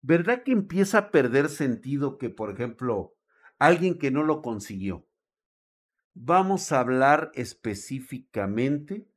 ¿Verdad 0.01 0.43
que 0.43 0.51
empieza 0.51 0.97
a 0.99 1.11
perder 1.11 1.49
sentido 1.49 2.17
que, 2.19 2.29
por 2.29 2.51
ejemplo, 2.51 3.15
alguien 3.57 3.97
que 3.97 4.11
no 4.11 4.23
lo 4.23 4.41
consiguió? 4.41 5.07
Vamos 6.13 6.71
a 6.71 6.79
hablar 6.79 7.31
específicamente 7.33 9.09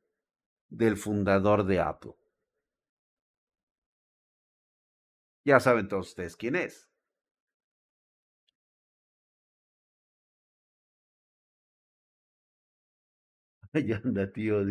del 0.69 0.97
fundador 0.97 1.65
de 1.65 1.79
Apple. 1.79 2.13
Ya 5.45 5.59
saben 5.59 5.87
todos 5.87 6.09
ustedes 6.09 6.35
quién 6.35 6.55
es. 6.55 6.89
Ahí 13.73 13.91
anda, 13.93 14.31
tío. 14.31 14.61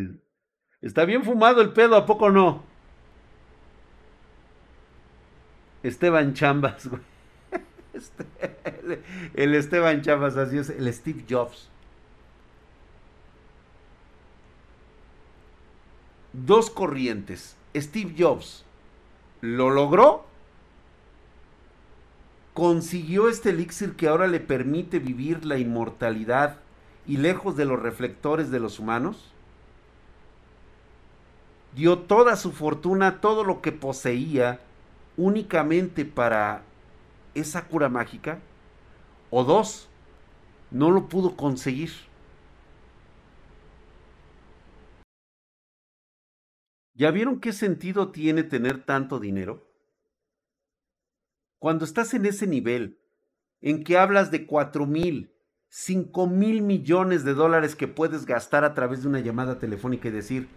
Está 0.80 1.04
bien 1.04 1.24
fumado 1.24 1.60
el 1.60 1.72
pedo, 1.72 1.96
¿a 1.96 2.06
poco 2.06 2.30
no? 2.30 2.62
Esteban 5.82 6.34
Chambas, 6.34 6.86
güey. 6.90 7.02
Este, 7.92 8.24
el 9.34 9.54
Esteban 9.54 10.02
Chambas, 10.02 10.36
así 10.36 10.58
es, 10.58 10.70
el 10.70 10.92
Steve 10.92 11.24
Jobs. 11.28 11.70
Dos 16.44 16.70
corrientes. 16.70 17.56
Steve 17.74 18.14
Jobs 18.16 18.64
lo 19.40 19.70
logró, 19.70 20.24
consiguió 22.54 23.28
este 23.28 23.50
elixir 23.50 23.94
que 23.94 24.08
ahora 24.08 24.26
le 24.26 24.40
permite 24.40 24.98
vivir 24.98 25.44
la 25.44 25.58
inmortalidad 25.58 26.58
y 27.06 27.16
lejos 27.16 27.56
de 27.56 27.64
los 27.64 27.80
reflectores 27.80 28.50
de 28.50 28.60
los 28.60 28.78
humanos, 28.78 29.32
dio 31.74 31.98
toda 32.00 32.36
su 32.36 32.52
fortuna, 32.52 33.20
todo 33.20 33.44
lo 33.44 33.60
que 33.60 33.72
poseía, 33.72 34.60
únicamente 35.16 36.04
para 36.04 36.62
esa 37.34 37.66
cura 37.66 37.88
mágica, 37.88 38.38
o 39.30 39.44
dos, 39.44 39.88
no 40.70 40.90
lo 40.90 41.08
pudo 41.08 41.36
conseguir. 41.36 42.07
¿Ya 46.98 47.12
vieron 47.12 47.38
qué 47.38 47.52
sentido 47.52 48.10
tiene 48.10 48.42
tener 48.42 48.82
tanto 48.82 49.20
dinero? 49.20 49.64
Cuando 51.60 51.84
estás 51.84 52.12
en 52.12 52.26
ese 52.26 52.48
nivel, 52.48 52.98
en 53.60 53.84
que 53.84 53.96
hablas 53.96 54.32
de 54.32 54.46
cuatro 54.46 54.84
mil, 54.84 55.32
5 55.68 56.26
mil 56.26 56.60
millones 56.60 57.22
de 57.22 57.34
dólares 57.34 57.76
que 57.76 57.86
puedes 57.86 58.26
gastar 58.26 58.64
a 58.64 58.74
través 58.74 59.02
de 59.02 59.08
una 59.08 59.20
llamada 59.20 59.60
telefónica 59.60 60.08
y 60.08 60.10
decir, 60.10 60.48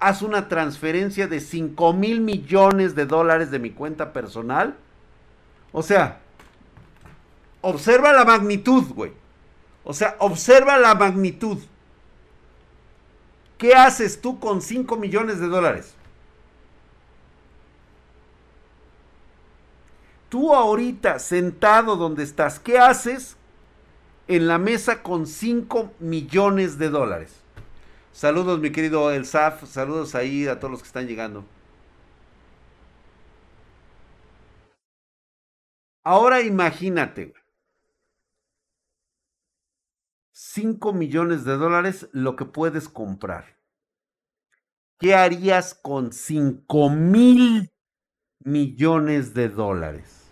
haz 0.00 0.22
una 0.22 0.48
transferencia 0.48 1.28
de 1.28 1.38
5 1.38 1.92
mil 1.92 2.20
millones 2.20 2.96
de 2.96 3.06
dólares 3.06 3.52
de 3.52 3.60
mi 3.60 3.70
cuenta 3.70 4.12
personal. 4.12 4.76
O 5.70 5.84
sea, 5.84 6.20
observa 7.60 8.12
la 8.12 8.24
magnitud, 8.24 8.88
güey. 8.92 9.12
O 9.84 9.94
sea, 9.94 10.16
observa 10.18 10.78
la 10.78 10.96
magnitud. 10.96 11.58
¿Qué 13.60 13.74
haces 13.74 14.20
tú 14.20 14.40
con 14.40 14.60
5 14.60 14.96
millones 14.96 15.38
de 15.38 15.46
dólares? 15.46 15.94
Tú 20.28 20.52
ahorita 20.52 21.20
sentado 21.20 21.94
donde 21.94 22.24
estás, 22.24 22.58
¿qué 22.58 22.78
haces 22.78 23.36
en 24.30 24.46
la 24.46 24.58
mesa 24.58 25.02
con 25.02 25.26
5 25.26 25.92
millones 25.98 26.78
de 26.78 26.88
dólares. 26.88 27.42
Saludos, 28.12 28.60
mi 28.60 28.70
querido 28.70 29.10
El 29.10 29.26
Saf. 29.26 29.64
Saludos 29.68 30.14
ahí 30.14 30.46
a 30.46 30.60
todos 30.60 30.70
los 30.70 30.82
que 30.82 30.86
están 30.86 31.08
llegando. 31.08 31.44
Ahora 36.04 36.42
imagínate. 36.42 37.34
5 40.42 40.92
millones 40.92 41.44
de 41.44 41.56
dólares 41.56 42.08
lo 42.12 42.36
que 42.36 42.44
puedes 42.44 42.88
comprar. 42.88 43.58
¿Qué 44.98 45.14
harías 45.14 45.74
con 45.74 46.12
5 46.12 46.90
mil 46.90 47.70
millones 48.38 49.34
de 49.34 49.48
dólares? 49.48 50.30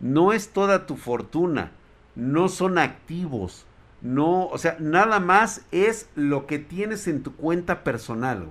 No 0.00 0.32
es 0.32 0.52
toda 0.52 0.86
tu 0.86 0.96
fortuna 0.96 1.72
no 2.14 2.48
son 2.48 2.78
activos, 2.78 3.66
no, 4.00 4.46
o 4.46 4.58
sea, 4.58 4.76
nada 4.78 5.18
más 5.20 5.66
es 5.72 6.08
lo 6.14 6.46
que 6.46 6.58
tienes 6.58 7.08
en 7.08 7.22
tu 7.22 7.34
cuenta 7.34 7.82
personal. 7.82 8.48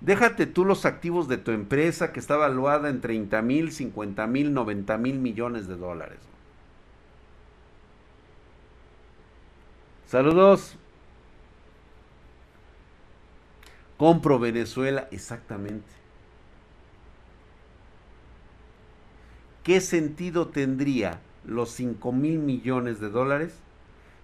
Déjate 0.00 0.46
tú 0.46 0.64
los 0.64 0.84
activos 0.84 1.28
de 1.28 1.38
tu 1.38 1.50
empresa 1.50 2.12
que 2.12 2.20
está 2.20 2.36
valuada 2.36 2.90
en 2.90 3.00
30 3.00 3.40
mil, 3.42 3.72
50 3.72 4.26
mil, 4.26 4.52
90 4.52 4.98
mil 4.98 5.18
millones 5.18 5.66
de 5.66 5.76
dólares. 5.76 6.18
Saludos. 10.14 10.76
Compro 13.96 14.38
Venezuela, 14.38 15.08
exactamente. 15.10 15.90
¿Qué 19.64 19.80
sentido 19.80 20.50
tendría 20.50 21.20
los 21.44 21.70
5 21.70 22.12
mil 22.12 22.38
millones 22.38 23.00
de 23.00 23.10
dólares 23.10 23.54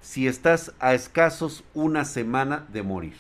si 0.01 0.29
estás 0.29 0.77
a 0.79 0.95
escasos 0.95 1.65
una 1.75 2.05
semana 2.05 2.69
de 2.73 2.85
morir. 2.85 3.17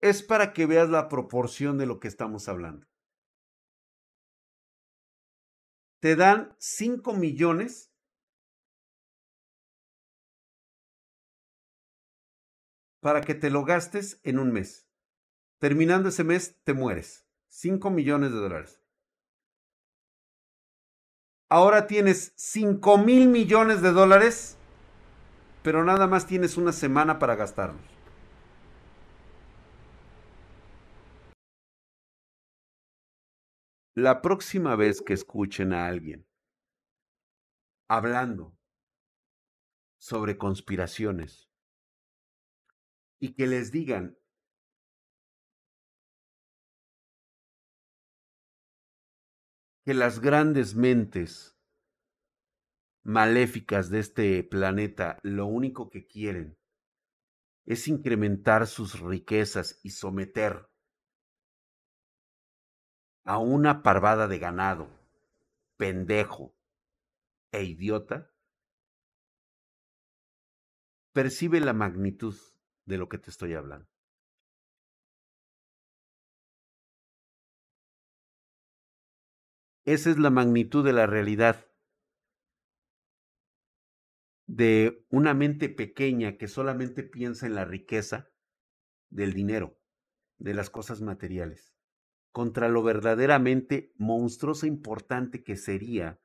Es 0.00 0.22
para 0.22 0.52
que 0.52 0.66
veas 0.66 0.88
la 0.88 1.08
proporción 1.08 1.78
de 1.78 1.86
lo 1.86 1.98
que 1.98 2.06
estamos 2.06 2.48
hablando. 2.48 2.86
Te 6.00 6.16
dan 6.16 6.54
5 6.58 7.14
millones 7.14 7.92
para 13.00 13.20
que 13.20 13.34
te 13.34 13.50
lo 13.50 13.64
gastes 13.64 14.20
en 14.24 14.38
un 14.38 14.52
mes. 14.52 14.86
Terminando 15.58 16.08
ese 16.08 16.24
mes, 16.24 16.56
te 16.64 16.74
mueres. 16.74 17.26
5 17.48 17.90
millones 17.90 18.32
de 18.32 18.38
dólares. 18.38 18.80
Ahora 21.48 21.86
tienes 21.86 22.32
5 22.36 22.98
mil 22.98 23.28
millones 23.28 23.80
de 23.80 23.92
dólares, 23.92 24.58
pero 25.62 25.84
nada 25.84 26.08
más 26.08 26.26
tienes 26.26 26.56
una 26.56 26.72
semana 26.72 27.18
para 27.20 27.36
gastarlos. 27.36 27.95
La 33.98 34.20
próxima 34.20 34.76
vez 34.76 35.00
que 35.00 35.14
escuchen 35.14 35.72
a 35.72 35.86
alguien 35.86 36.28
hablando 37.88 38.54
sobre 39.98 40.36
conspiraciones 40.36 41.48
y 43.18 43.32
que 43.32 43.46
les 43.46 43.72
digan 43.72 44.18
que 49.86 49.94
las 49.94 50.20
grandes 50.20 50.74
mentes 50.74 51.58
maléficas 53.02 53.88
de 53.88 54.00
este 54.00 54.44
planeta 54.44 55.18
lo 55.22 55.46
único 55.46 55.88
que 55.88 56.06
quieren 56.06 56.58
es 57.64 57.88
incrementar 57.88 58.66
sus 58.66 59.00
riquezas 59.00 59.80
y 59.82 59.88
someter 59.88 60.68
a 63.26 63.38
una 63.38 63.82
parvada 63.82 64.28
de 64.28 64.38
ganado, 64.38 64.88
pendejo 65.76 66.54
e 67.50 67.64
idiota, 67.64 68.30
percibe 71.12 71.60
la 71.60 71.72
magnitud 71.72 72.36
de 72.84 72.98
lo 72.98 73.08
que 73.08 73.18
te 73.18 73.30
estoy 73.30 73.54
hablando. 73.54 73.88
Esa 79.84 80.10
es 80.10 80.18
la 80.18 80.30
magnitud 80.30 80.84
de 80.84 80.92
la 80.92 81.06
realidad 81.06 81.66
de 84.46 85.04
una 85.10 85.34
mente 85.34 85.68
pequeña 85.68 86.36
que 86.36 86.46
solamente 86.46 87.02
piensa 87.02 87.46
en 87.46 87.56
la 87.56 87.64
riqueza 87.64 88.30
del 89.10 89.32
dinero, 89.32 89.80
de 90.38 90.54
las 90.54 90.70
cosas 90.70 91.02
materiales 91.02 91.75
contra 92.36 92.68
lo 92.68 92.82
verdaderamente 92.82 93.94
monstruoso 93.96 94.66
e 94.66 94.68
importante 94.68 95.42
que 95.42 95.56
sería 95.56 96.20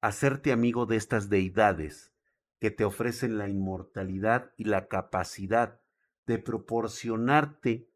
hacerte 0.00 0.52
amigo 0.52 0.86
de 0.86 0.94
estas 0.94 1.30
deidades 1.30 2.12
que 2.60 2.70
te 2.70 2.84
ofrecen 2.84 3.38
la 3.38 3.48
inmortalidad 3.48 4.52
y 4.56 4.66
la 4.66 4.86
capacidad 4.86 5.80
de 6.26 6.38
proporcionarte 6.38 7.90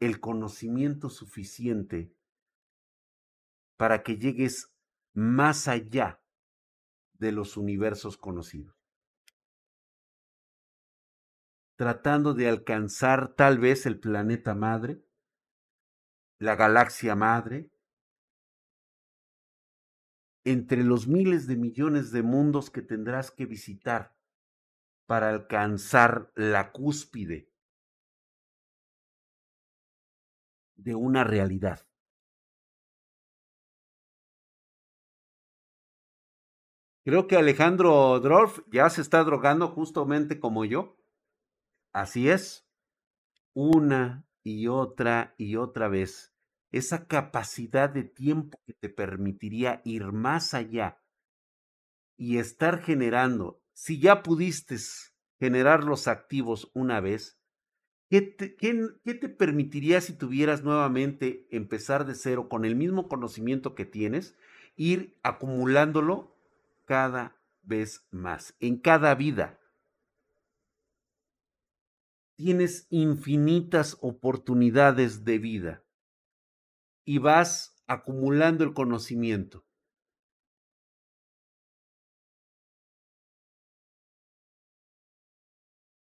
el 0.00 0.18
conocimiento 0.18 1.08
suficiente 1.08 2.16
para 3.76 4.02
que 4.02 4.16
llegues 4.16 4.74
más 5.12 5.68
allá 5.68 6.20
de 7.12 7.30
los 7.30 7.56
universos 7.56 8.16
conocidos. 8.16 8.74
Tratando 11.76 12.34
de 12.34 12.48
alcanzar 12.48 13.36
tal 13.36 13.60
vez 13.60 13.86
el 13.86 14.00
planeta 14.00 14.56
madre, 14.56 15.04
la 16.40 16.56
galaxia 16.56 17.14
madre, 17.14 17.70
entre 20.44 20.82
los 20.82 21.06
miles 21.06 21.46
de 21.46 21.56
millones 21.56 22.12
de 22.12 22.22
mundos 22.22 22.70
que 22.70 22.80
tendrás 22.80 23.30
que 23.30 23.44
visitar 23.44 24.16
para 25.06 25.28
alcanzar 25.28 26.32
la 26.34 26.72
cúspide 26.72 27.50
de 30.76 30.94
una 30.94 31.24
realidad. 31.24 31.86
Creo 37.04 37.26
que 37.26 37.36
Alejandro 37.36 38.18
Drolf 38.20 38.60
ya 38.70 38.88
se 38.88 39.02
está 39.02 39.24
drogando 39.24 39.68
justamente 39.68 40.40
como 40.40 40.64
yo. 40.64 40.96
Así 41.92 42.30
es. 42.30 42.66
Una 43.52 44.24
y 44.42 44.68
otra 44.68 45.34
y 45.36 45.56
otra 45.56 45.88
vez. 45.88 46.29
Esa 46.70 47.06
capacidad 47.06 47.90
de 47.90 48.04
tiempo 48.04 48.60
que 48.66 48.74
te 48.74 48.88
permitiría 48.88 49.82
ir 49.84 50.12
más 50.12 50.54
allá 50.54 50.98
y 52.16 52.38
estar 52.38 52.80
generando. 52.80 53.60
Si 53.72 53.98
ya 53.98 54.22
pudiste 54.22 54.76
generar 55.38 55.84
los 55.84 56.06
activos 56.06 56.70
una 56.74 57.00
vez, 57.00 57.38
¿qué 58.08 58.20
te, 58.20 58.56
qué 58.56 59.14
te 59.14 59.28
permitiría 59.28 60.00
si 60.00 60.12
tuvieras 60.12 60.62
nuevamente 60.62 61.48
empezar 61.50 62.06
de 62.06 62.14
cero 62.14 62.48
con 62.48 62.64
el 62.64 62.76
mismo 62.76 63.08
conocimiento 63.08 63.74
que 63.74 63.86
tienes, 63.86 64.36
ir 64.76 65.18
acumulándolo 65.22 66.36
cada 66.86 67.36
vez 67.62 68.06
más, 68.10 68.54
en 68.60 68.78
cada 68.78 69.14
vida. 69.14 69.60
Tienes 72.36 72.86
infinitas 72.90 73.98
oportunidades 74.00 75.24
de 75.24 75.38
vida 75.38 75.84
y 77.10 77.18
vas 77.18 77.74
acumulando 77.88 78.62
el 78.62 78.72
conocimiento. 78.72 79.64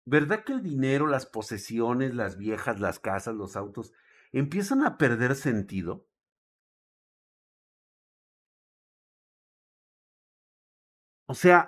¿Verdad 0.03 0.43
que 0.43 0.51
el 0.51 0.61
dinero, 0.61 1.07
las 1.07 1.25
posesiones, 1.25 2.13
las 2.13 2.37
viejas, 2.37 2.81
las 2.81 2.99
casas, 2.99 3.33
los 3.35 3.55
autos, 3.55 3.93
empiezan 4.33 4.83
a 4.83 4.97
perder 4.97 5.35
sentido? 5.35 6.05
O 11.27 11.33
sea, 11.35 11.59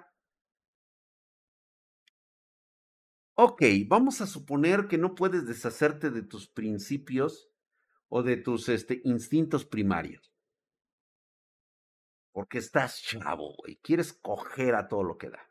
ok, 3.36 3.62
vamos 3.88 4.22
a 4.22 4.28
suponer 4.28 4.88
que 4.88 4.98
no 4.98 5.16
puedes 5.16 5.46
deshacerte 5.46 6.12
de 6.12 6.22
tus 6.24 6.48
principios 6.48 7.51
o 8.14 8.24
de 8.24 8.36
tus 8.36 8.68
este, 8.68 9.02
instintos 9.06 9.66
primarios. 9.66 10.34
Porque 12.34 12.58
estás 12.58 13.02
chavo, 13.02 13.56
güey. 13.56 13.78
Quieres 13.78 14.12
coger 14.12 14.76
a 14.76 14.90
todo 14.90 15.04
lo 15.04 15.18
que 15.18 15.30
da. 15.30 15.50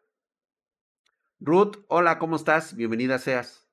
Ruth, 1.38 1.78
hola, 1.88 2.18
¿cómo 2.18 2.36
estás? 2.36 2.76
Bienvenida 2.76 3.18
seas. 3.18 3.66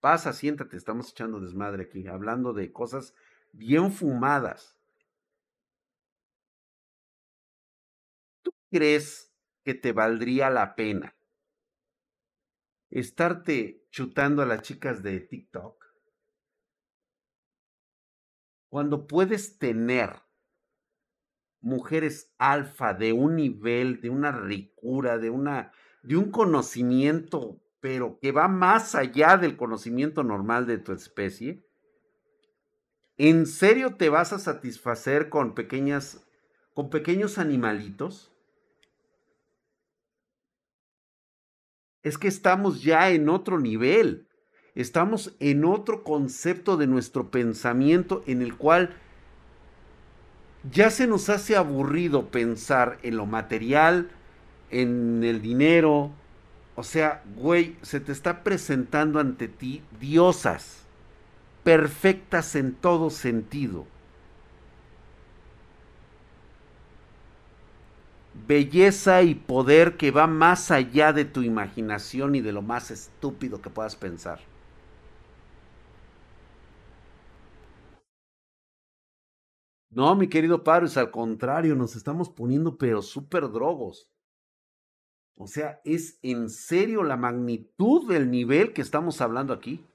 Pasa, 0.00 0.34
siéntate, 0.34 0.76
estamos 0.76 1.10
echando 1.10 1.40
desmadre 1.40 1.84
aquí, 1.84 2.06
hablando 2.06 2.52
de 2.52 2.70
cosas 2.70 3.14
bien 3.52 3.90
fumadas. 3.90 4.78
¿Tú 8.42 8.50
crees 8.70 9.32
que 9.62 9.72
te 9.72 9.92
valdría 9.92 10.50
la 10.50 10.74
pena 10.74 11.16
estarte 12.90 13.86
chutando 13.90 14.42
a 14.42 14.46
las 14.46 14.60
chicas 14.60 15.02
de 15.02 15.20
TikTok 15.20 15.83
cuando 18.74 19.06
puedes 19.06 19.60
tener 19.60 20.20
mujeres 21.60 22.34
alfa 22.38 22.92
de 22.92 23.12
un 23.12 23.36
nivel, 23.36 24.00
de 24.00 24.10
una 24.10 24.32
ricura, 24.32 25.16
de 25.18 25.30
una 25.30 25.70
de 26.02 26.16
un 26.16 26.32
conocimiento, 26.32 27.62
pero 27.78 28.18
que 28.20 28.32
va 28.32 28.48
más 28.48 28.96
allá 28.96 29.36
del 29.36 29.56
conocimiento 29.56 30.24
normal 30.24 30.66
de 30.66 30.78
tu 30.78 30.90
especie. 30.90 31.64
¿En 33.16 33.46
serio 33.46 33.94
te 33.94 34.08
vas 34.08 34.32
a 34.32 34.40
satisfacer 34.40 35.28
con 35.28 35.54
pequeñas 35.54 36.26
con 36.74 36.90
pequeños 36.90 37.38
animalitos? 37.38 38.34
es 42.02 42.18
que 42.18 42.26
estamos 42.26 42.82
ya 42.82 43.10
en 43.10 43.28
otro 43.28 43.60
nivel, 43.60 44.28
estamos 44.74 45.34
en 45.40 45.64
otro 45.64 46.02
concepto 46.02 46.76
de 46.76 46.86
nuestro 46.86 47.30
pensamiento 47.30 48.22
en 48.26 48.42
el 48.42 48.56
cual 48.56 48.96
ya 50.70 50.90
se 50.90 51.06
nos 51.06 51.28
hace 51.28 51.56
aburrido 51.56 52.28
pensar 52.28 52.98
en 53.02 53.16
lo 53.16 53.26
material, 53.26 54.10
en 54.70 55.22
el 55.22 55.42
dinero. 55.42 56.10
O 56.74 56.82
sea, 56.82 57.22
güey, 57.36 57.76
se 57.82 58.00
te 58.00 58.12
está 58.12 58.42
presentando 58.42 59.20
ante 59.20 59.46
ti 59.46 59.82
diosas, 60.00 60.78
perfectas 61.62 62.56
en 62.56 62.74
todo 62.74 63.10
sentido. 63.10 63.86
belleza 68.46 69.22
y 69.22 69.34
poder 69.34 69.96
que 69.96 70.10
va 70.10 70.26
más 70.26 70.70
allá 70.70 71.12
de 71.12 71.24
tu 71.24 71.42
imaginación 71.42 72.34
y 72.34 72.40
de 72.40 72.52
lo 72.52 72.62
más 72.62 72.90
estúpido 72.90 73.62
que 73.62 73.70
puedas 73.70 73.96
pensar. 73.96 74.40
No, 79.94 80.16
mi 80.16 80.26
querido 80.26 80.64
Paro, 80.64 80.86
es 80.86 80.96
al 80.96 81.12
contrario, 81.12 81.76
nos 81.76 81.94
estamos 81.94 82.28
poniendo 82.28 82.76
pero 82.76 83.00
súper 83.00 83.48
drogos. 83.48 84.10
O 85.36 85.46
sea, 85.46 85.80
es 85.84 86.18
en 86.22 86.50
serio 86.50 87.04
la 87.04 87.16
magnitud 87.16 88.08
del 88.08 88.28
nivel 88.28 88.72
que 88.72 88.82
estamos 88.82 89.20
hablando 89.20 89.52
aquí. 89.52 89.86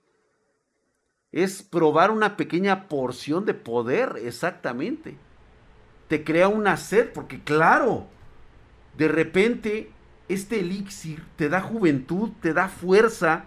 Es 1.33 1.61
probar 1.63 2.11
una 2.11 2.37
pequeña 2.37 2.87
porción 2.87 3.45
de 3.45 3.53
poder, 3.53 4.15
exactamente. 4.23 5.17
Te 6.07 6.23
crea 6.23 6.47
una 6.47 6.77
sed, 6.77 7.11
porque 7.13 7.43
claro, 7.43 8.07
de 8.97 9.09
repente 9.09 9.91
este 10.29 10.61
elixir 10.61 11.25
te 11.35 11.49
da 11.49 11.59
juventud, 11.59 12.31
te 12.41 12.53
da 12.53 12.69
fuerza, 12.69 13.45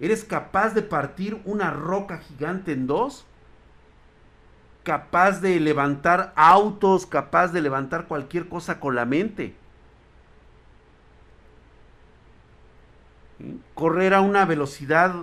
eres 0.00 0.22
capaz 0.22 0.74
de 0.74 0.82
partir 0.82 1.40
una 1.46 1.70
roca 1.70 2.18
gigante 2.18 2.72
en 2.72 2.86
dos, 2.86 3.26
capaz 4.84 5.40
de 5.40 5.58
levantar 5.58 6.32
autos, 6.36 7.06
capaz 7.06 7.48
de 7.48 7.62
levantar 7.62 8.06
cualquier 8.06 8.48
cosa 8.48 8.78
con 8.78 8.94
la 8.94 9.06
mente. 9.06 9.56
Correr 13.74 14.14
a 14.14 14.20
una 14.20 14.44
velocidad 14.44 15.14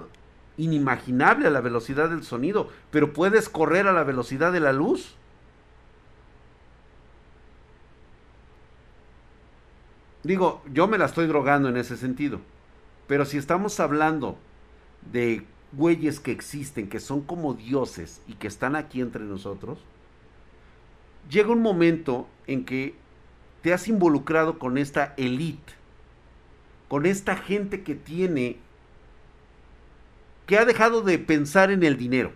inimaginable, 0.58 1.48
a 1.48 1.52
la 1.52 1.62
velocidad 1.62 2.10
del 2.10 2.24
sonido, 2.24 2.70
pero 2.92 3.14
puedes 3.14 3.48
correr 3.48 3.88
a 3.88 3.94
la 3.94 4.04
velocidad 4.04 4.52
de 4.52 4.60
la 4.60 4.74
luz. 4.74 5.16
Digo, 10.24 10.62
yo 10.72 10.88
me 10.88 10.98
la 10.98 11.06
estoy 11.06 11.28
drogando 11.28 11.70
en 11.70 11.78
ese 11.78 11.98
sentido. 11.98 12.42
Pero 13.08 13.26
si 13.26 13.38
estamos 13.38 13.80
hablando 13.80 14.38
de 15.12 15.46
güeyes 15.74 16.20
que 16.20 16.32
existen, 16.32 16.90
que 16.90 17.00
son 17.00 17.22
como 17.22 17.54
dioses 17.54 18.22
y 18.28 18.34
que 18.34 18.48
están 18.48 18.76
aquí 18.76 19.02
entre 19.02 19.24
nosotros, 19.24 19.80
llega 21.30 21.52
un 21.52 21.62
momento 21.62 22.28
en 22.48 22.66
que 22.66 22.96
te 23.62 23.74
has 23.74 23.88
involucrado 23.88 24.60
con 24.60 24.78
esta 24.78 25.14
elite, 25.18 25.74
con 26.88 27.06
esta 27.06 27.36
gente 27.36 27.84
que 27.84 27.96
tiene, 27.96 28.58
que 30.46 30.58
ha 30.58 30.66
dejado 30.66 31.02
de 31.02 31.20
pensar 31.20 31.72
en 31.72 31.84
el 31.84 31.98
dinero. 31.98 32.34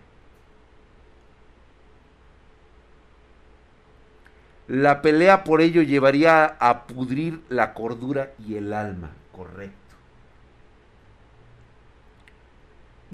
La 4.68 5.02
pelea 5.02 5.44
por 5.44 5.62
ello 5.62 5.84
llevaría 5.84 6.46
a 6.46 6.88
pudrir 6.88 7.42
la 7.50 7.74
cordura 7.74 8.34
y 8.48 8.56
el 8.56 8.74
alma, 8.74 9.12
correcto. 9.32 9.85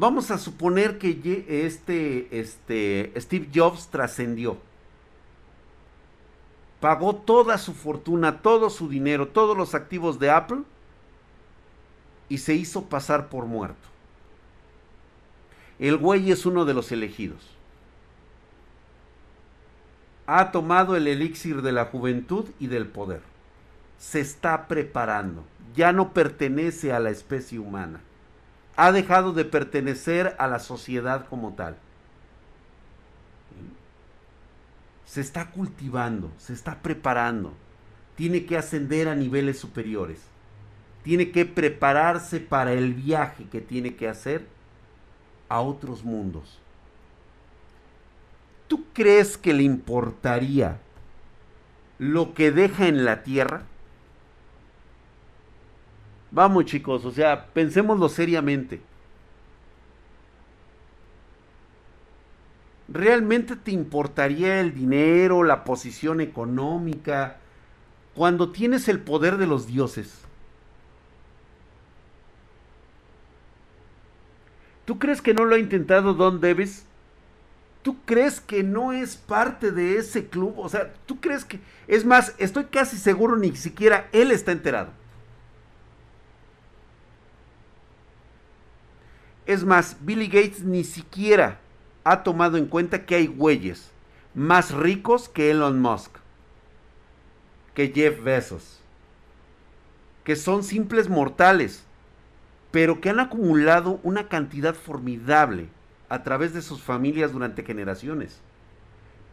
Vamos 0.02 0.32
a 0.32 0.40
suponer 0.40 0.98
que 0.98 1.46
este, 1.48 2.40
este 2.40 3.14
Steve 3.18 3.50
Jobs 3.54 3.88
trascendió. 3.90 4.58
Pagó 6.80 7.18
toda 7.18 7.60
su 7.60 7.76
fortuna, 7.76 8.42
todo 8.42 8.72
su 8.72 8.90
dinero, 8.90 9.28
todos 9.28 9.56
los 9.56 9.76
activos 9.76 10.18
de 10.18 10.32
Apple 10.32 10.64
y 12.30 12.40
se 12.40 12.56
hizo 12.56 12.86
pasar 12.86 13.30
por 13.30 13.46
muerto. 13.46 13.88
El 15.78 15.98
güey 15.98 16.32
es 16.32 16.48
uno 16.48 16.66
de 16.66 16.74
los 16.74 16.92
elegidos. 16.92 17.52
Ha 20.26 20.50
tomado 20.50 20.96
el 20.96 21.08
elixir 21.08 21.62
de 21.62 21.74
la 21.74 21.86
juventud 21.86 22.46
y 22.60 22.66
del 22.66 22.88
poder. 22.88 23.22
Se 24.00 24.20
está 24.20 24.68
preparando. 24.68 25.44
Ya 25.76 25.94
no 25.94 26.12
pertenece 26.12 26.92
a 26.92 27.00
la 27.00 27.12
especie 27.12 27.60
humana 27.60 28.02
ha 28.82 28.92
dejado 28.92 29.32
de 29.32 29.46
pertenecer 29.46 30.36
a 30.40 30.48
la 30.48 30.58
sociedad 30.58 31.28
como 31.28 31.54
tal. 31.54 31.78
Se 35.06 35.22
está 35.22 35.52
cultivando, 35.52 36.32
se 36.40 36.54
está 36.54 36.82
preparando, 36.82 37.54
tiene 38.16 38.48
que 38.48 38.58
ascender 38.58 39.08
a 39.08 39.14
niveles 39.14 39.60
superiores, 39.60 40.24
tiene 41.04 41.30
que 41.30 41.46
prepararse 41.46 42.40
para 42.40 42.74
el 42.74 42.96
viaje 42.96 43.46
que 43.52 43.62
tiene 43.62 43.94
que 43.94 44.08
hacer 44.08 44.48
a 45.48 45.62
otros 45.62 46.04
mundos. 46.04 46.58
¿Tú 48.68 48.86
crees 48.94 49.38
que 49.38 49.54
le 49.54 49.62
importaría 49.62 50.80
lo 52.00 52.34
que 52.34 52.50
deja 52.50 52.88
en 52.88 53.06
la 53.06 53.22
tierra? 53.22 53.62
Vamos 56.32 56.66
chicos, 56.66 57.04
o 57.04 57.12
sea, 57.12 57.48
pensémoslo 57.48 58.08
seriamente. 58.08 58.80
¿Realmente 62.88 63.56
te 63.56 63.72
importaría 63.72 64.60
el 64.62 64.74
dinero, 64.74 65.44
la 65.44 65.64
posición 65.64 66.22
económica, 66.22 67.38
cuando 68.16 68.52
tienes 68.52 68.88
el 68.88 69.00
poder 69.00 69.38
de 69.38 69.48
los 69.48 69.68
dioses? 69.68 70.22
¿Tú 74.86 75.00
crees 75.00 75.22
que 75.22 75.34
no 75.34 75.46
lo 75.46 75.56
ha 75.56 75.60
intentado 75.60 76.14
Don 76.14 76.42
Davis? 76.42 76.86
¿Tú 77.82 77.98
crees 78.06 78.40
que 78.40 78.64
no 78.64 78.94
es 78.94 79.16
parte 79.16 79.72
de 79.72 79.98
ese 79.98 80.28
club? 80.28 80.56
O 80.58 80.70
sea, 80.70 80.94
¿tú 81.06 81.20
crees 81.20 81.46
que... 81.46 81.60
Es 81.88 82.06
más, 82.06 82.36
estoy 82.38 82.66
casi 82.66 82.98
seguro 82.98 83.38
ni 83.38 83.56
siquiera 83.56 84.10
él 84.12 84.32
está 84.32 84.52
enterado. 84.52 85.01
Es 89.52 89.66
más, 89.66 89.98
Billy 90.00 90.28
Gates 90.28 90.64
ni 90.64 90.86
siquiera 90.86 91.60
ha 92.06 92.24
tomado 92.24 92.56
en 92.56 92.68
cuenta 92.68 93.06
que 93.06 93.16
hay 93.16 93.28
güeyes 93.28 93.92
más 94.34 94.72
ricos 94.72 95.28
que 95.28 95.52
Elon 95.52 95.82
Musk, 95.82 96.10
que 97.74 97.92
Jeff 97.94 98.24
Bezos, 98.24 98.80
que 100.24 100.38
son 100.38 100.64
simples 100.64 101.10
mortales, 101.10 101.84
pero 102.72 103.02
que 103.02 103.10
han 103.10 103.20
acumulado 103.20 104.00
una 104.04 104.30
cantidad 104.30 104.74
formidable 104.74 105.68
a 106.08 106.24
través 106.24 106.54
de 106.54 106.62
sus 106.62 106.82
familias 106.82 107.34
durante 107.34 107.66
generaciones, 107.66 108.40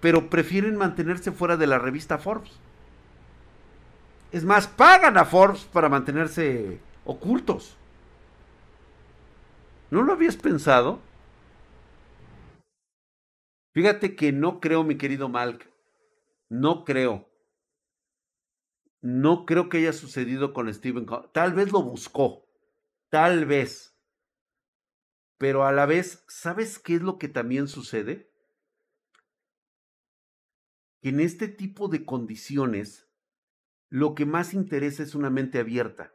pero 0.00 0.30
prefieren 0.30 0.74
mantenerse 0.74 1.30
fuera 1.30 1.56
de 1.56 1.68
la 1.68 1.78
revista 1.78 2.18
Forbes. 2.18 2.58
Es 4.32 4.44
más, 4.44 4.66
pagan 4.66 5.16
a 5.16 5.24
Forbes 5.24 5.60
para 5.72 5.88
mantenerse 5.88 6.80
ocultos. 7.04 7.77
¿No 9.90 10.02
lo 10.02 10.12
habías 10.12 10.36
pensado? 10.36 11.00
Fíjate 13.72 14.16
que 14.16 14.32
no 14.32 14.60
creo, 14.60 14.84
mi 14.84 14.98
querido 14.98 15.28
Malk. 15.28 15.70
No 16.50 16.84
creo. 16.84 17.28
No 19.00 19.46
creo 19.46 19.68
que 19.68 19.78
haya 19.78 19.92
sucedido 19.92 20.52
con 20.52 20.72
Stephen 20.72 21.06
Tal 21.32 21.54
vez 21.54 21.72
lo 21.72 21.82
buscó. 21.82 22.44
Tal 23.10 23.46
vez. 23.46 23.96
Pero 25.38 25.64
a 25.64 25.72
la 25.72 25.86
vez, 25.86 26.24
¿sabes 26.28 26.78
qué 26.78 26.96
es 26.96 27.02
lo 27.02 27.18
que 27.18 27.28
también 27.28 27.68
sucede? 27.68 28.30
Que 31.00 31.10
en 31.10 31.20
este 31.20 31.48
tipo 31.48 31.88
de 31.88 32.04
condiciones, 32.04 33.08
lo 33.88 34.14
que 34.14 34.26
más 34.26 34.52
interesa 34.52 35.02
es 35.02 35.14
una 35.14 35.30
mente 35.30 35.60
abierta. 35.60 36.12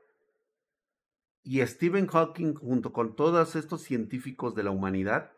Y 1.44 1.66
Stephen 1.68 2.08
Hawking, 2.08 2.54
junto 2.56 2.94
con 2.94 3.16
todos 3.16 3.56
estos 3.56 3.82
científicos 3.82 4.56
de 4.56 4.64
la 4.64 4.72
humanidad, 4.72 5.32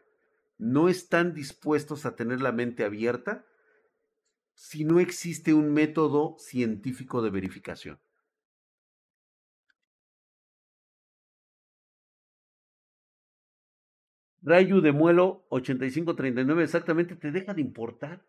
no 0.58 0.88
están 0.88 1.34
dispuestos 1.34 2.06
a 2.06 2.16
tener 2.16 2.42
la 2.42 2.52
mente 2.52 2.86
abierta 2.86 3.46
si 4.54 4.86
no 4.86 5.00
existe 5.00 5.54
un 5.54 5.74
método 5.74 6.36
científico 6.38 7.22
de 7.22 7.30
verificación. 7.32 8.00
Rayu 14.44 14.80
de 14.80 14.92
Muelo 14.92 15.44
8539 15.50 16.64
exactamente 16.64 17.16
te 17.16 17.32
deja 17.32 17.56
de 17.56 17.62
importar. 17.62 18.24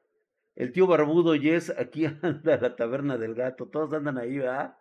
El 0.55 0.73
tío 0.73 0.87
Barbudo 0.87 1.37
Yes 1.37 1.71
aquí 1.79 2.07
anda 2.23 2.57
la 2.57 2.75
taberna 2.75 3.19
del 3.19 3.35
gato, 3.35 3.67
todos 3.67 3.93
andan 3.93 4.17
ahí, 4.17 4.39
¿verdad? 4.39 4.79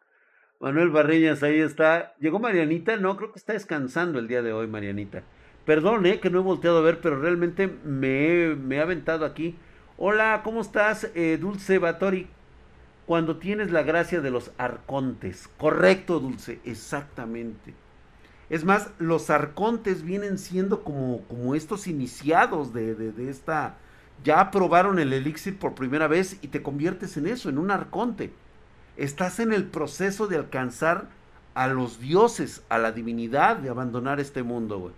Manuel 0.65 0.89
Barreñas, 0.89 1.43
ahí 1.43 1.60
está. 1.60 2.15
¿Llegó 2.19 2.39
Marianita? 2.39 2.97
No, 2.97 3.17
creo 3.17 3.32
que 3.32 3.38
está 3.38 3.54
descansando 3.54 4.17
el 4.17 4.28
día 4.28 4.41
de 4.41 4.51
hoy, 4.51 4.65
Marianita. 4.65 5.21
Perdón, 5.63 6.08
eh, 6.08 6.19
que 6.19 6.32
no 6.32 6.39
he 6.39 6.41
volteado 6.41 6.80
a 6.80 6.82
ver, 6.82 7.01
pero 7.01 7.21
realmente 7.21 7.67
me, 7.67 8.56
he 8.75 8.82
aventado 8.82 9.25
aquí. 9.25 9.56
Hola, 9.95 10.41
¿cómo 10.43 10.62
estás, 10.62 11.12
eh, 11.13 11.38
Dulce 11.39 11.78
Batori? 11.78 12.25
Cuando 13.06 13.38
tienes 13.38 13.69
la 13.69 13.84
gracia 13.84 14.21
de 14.21 14.32
los 14.32 14.54
arcontes. 14.58 15.47
Correcto, 15.60 16.19
Dulce, 16.19 16.60
exactamente. 16.65 17.75
Es 18.49 18.65
más, 18.65 18.89
los 18.97 19.30
arcontes 19.30 20.01
vienen 20.01 20.39
siendo 20.39 20.84
como, 20.84 21.21
como 21.28 21.54
estos 21.54 21.86
iniciados 21.86 22.73
de, 22.73 22.95
de 22.95 23.30
esta... 23.30 23.78
Ya 24.23 24.49
probaron 24.49 24.97
el 24.97 25.13
elixir 25.13 25.60
por 25.60 25.75
primera 25.75 26.08
vez 26.08 26.39
y 26.41 26.47
te 26.47 26.63
conviertes 26.63 27.17
en 27.17 27.28
eso, 27.28 27.49
en 27.49 27.60
un 27.60 27.69
arconte. 27.69 28.34
Estás 28.97 29.39
en 29.39 29.51
el 29.51 29.65
proceso 29.65 30.27
de 30.27 30.38
alcanzar 30.38 31.10
a 31.53 31.67
los 31.67 31.99
dioses, 31.99 32.63
a 32.69 32.77
la 32.77 32.91
divinidad, 32.91 33.58
de 33.58 33.69
abandonar 33.69 34.19
este 34.19 34.43
mundo. 34.43 34.91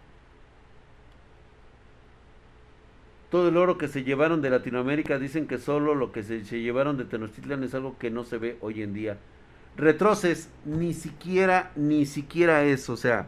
Todo 3.29 3.49
el 3.49 3.57
oro 3.57 3.77
que 3.77 3.87
se 3.87 4.03
llevaron 4.03 4.41
de 4.41 4.49
Latinoamérica 4.49 5.19
dicen 5.19 5.47
que 5.47 5.57
solo 5.57 5.95
lo 5.95 6.11
que 6.11 6.23
se, 6.23 6.41
llevaron 6.41 6.97
de 6.97 7.05
Tenochtitlan 7.05 7.63
es 7.63 7.73
algo 7.73 7.97
que 7.97 8.09
no 8.09 8.23
se 8.23 8.37
ve 8.37 8.57
hoy 8.61 8.81
en 8.81 8.93
día. 8.93 9.17
Retroces, 9.75 10.49
ni 10.65 10.93
siquiera, 10.93 11.71
ni 11.75 12.05
siquiera 12.05 12.63
eso, 12.63 12.93
o 12.93 12.97
sea, 12.97 13.27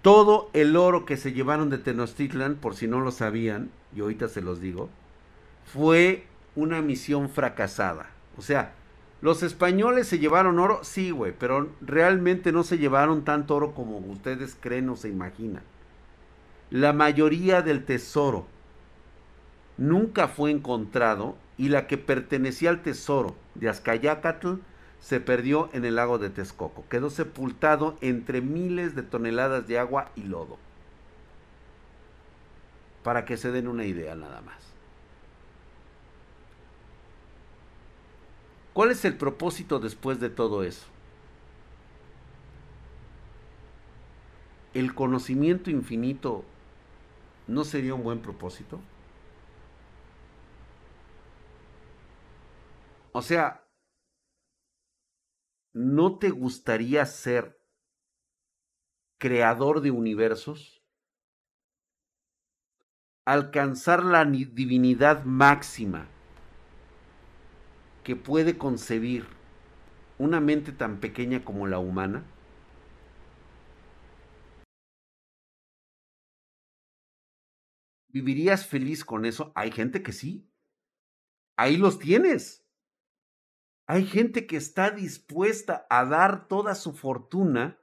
todo 0.00 0.50
el 0.52 0.76
oro 0.76 1.04
que 1.04 1.16
se 1.16 1.32
llevaron 1.32 1.68
de 1.68 1.78
Tenochtitlan, 1.78 2.54
por 2.54 2.74
si 2.74 2.86
no 2.86 3.00
lo 3.00 3.10
sabían, 3.10 3.70
y 3.94 4.00
ahorita 4.00 4.28
se 4.28 4.40
los 4.40 4.60
digo, 4.60 4.88
fue 5.64 6.24
una 6.54 6.82
misión 6.82 7.28
fracasada. 7.28 8.10
O 8.36 8.42
sea, 8.42 8.74
los 9.20 9.42
españoles 9.42 10.08
se 10.08 10.18
llevaron 10.18 10.58
oro, 10.58 10.80
sí, 10.82 11.12
güey, 11.12 11.32
pero 11.38 11.68
realmente 11.80 12.50
no 12.50 12.64
se 12.64 12.78
llevaron 12.78 13.24
tanto 13.24 13.54
oro 13.54 13.72
como 13.72 13.98
ustedes 13.98 14.56
creen 14.60 14.88
o 14.88 14.96
se 14.96 15.08
imaginan. 15.08 15.62
La 16.70 16.92
mayoría 16.92 17.62
del 17.62 17.84
tesoro 17.84 18.46
nunca 19.76 20.26
fue 20.28 20.50
encontrado 20.50 21.36
y 21.56 21.68
la 21.68 21.86
que 21.86 21.98
pertenecía 21.98 22.70
al 22.70 22.82
tesoro 22.82 23.36
de 23.54 23.68
Azcayacatl 23.68 24.54
se 25.00 25.20
perdió 25.20 25.68
en 25.72 25.84
el 25.84 25.96
lago 25.96 26.18
de 26.18 26.30
Texcoco. 26.30 26.84
Quedó 26.88 27.10
sepultado 27.10 27.96
entre 28.00 28.40
miles 28.40 28.94
de 28.94 29.02
toneladas 29.02 29.66
de 29.68 29.78
agua 29.78 30.10
y 30.16 30.22
lodo. 30.22 30.58
Para 33.02 33.24
que 33.24 33.36
se 33.36 33.50
den 33.50 33.68
una 33.68 33.84
idea 33.84 34.14
nada 34.14 34.40
más. 34.40 34.71
¿Cuál 38.72 38.90
es 38.90 39.04
el 39.04 39.16
propósito 39.16 39.78
después 39.78 40.18
de 40.20 40.30
todo 40.30 40.62
eso? 40.62 40.86
¿El 44.74 44.94
conocimiento 44.94 45.70
infinito 45.70 46.44
no 47.46 47.64
sería 47.64 47.94
un 47.94 48.02
buen 48.02 48.22
propósito? 48.22 48.80
O 53.12 53.20
sea, 53.20 53.68
¿no 55.74 56.18
te 56.18 56.30
gustaría 56.30 57.04
ser 57.04 57.60
creador 59.18 59.82
de 59.82 59.90
universos? 59.90 60.82
alcanzar 63.24 64.04
la 64.04 64.24
divinidad 64.24 65.24
máxima 65.24 66.08
que 68.04 68.16
puede 68.16 68.58
concebir 68.58 69.26
una 70.18 70.40
mente 70.40 70.72
tan 70.72 71.00
pequeña 71.00 71.44
como 71.44 71.66
la 71.66 71.78
humana? 71.78 72.24
¿Vivirías 78.08 78.66
feliz 78.66 79.04
con 79.04 79.24
eso? 79.24 79.52
Hay 79.54 79.70
gente 79.70 80.02
que 80.02 80.12
sí. 80.12 80.46
Ahí 81.56 81.76
los 81.76 81.98
tienes. 81.98 82.66
Hay 83.86 84.04
gente 84.04 84.46
que 84.46 84.56
está 84.56 84.90
dispuesta 84.90 85.86
a 85.88 86.04
dar 86.04 86.46
toda 86.46 86.74
su 86.74 86.92
fortuna 86.92 87.78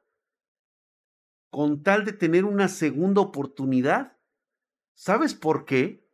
con 1.49 1.81
tal 1.83 2.05
de 2.05 2.13
tener 2.13 2.45
una 2.45 2.67
segunda 2.67 3.21
oportunidad. 3.21 4.17
¿Sabes 4.93 5.33
por 5.33 5.65
qué? 5.65 6.08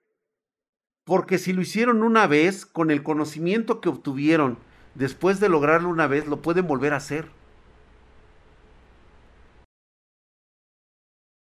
Porque 1.05 1.37
si 1.37 1.53
lo 1.53 1.61
hicieron 1.61 2.03
una 2.03 2.27
vez, 2.27 2.65
con 2.65 2.89
el 2.91 3.03
conocimiento 3.03 3.79
que 3.79 3.89
obtuvieron 3.89 4.57
después 4.95 5.39
de 5.39 5.49
lograrlo 5.49 5.89
una 5.89 6.07
vez, 6.07 6.27
lo 6.27 6.41
pueden 6.41 6.67
volver 6.67 6.93
a 6.93 6.97
hacer. 6.97 7.27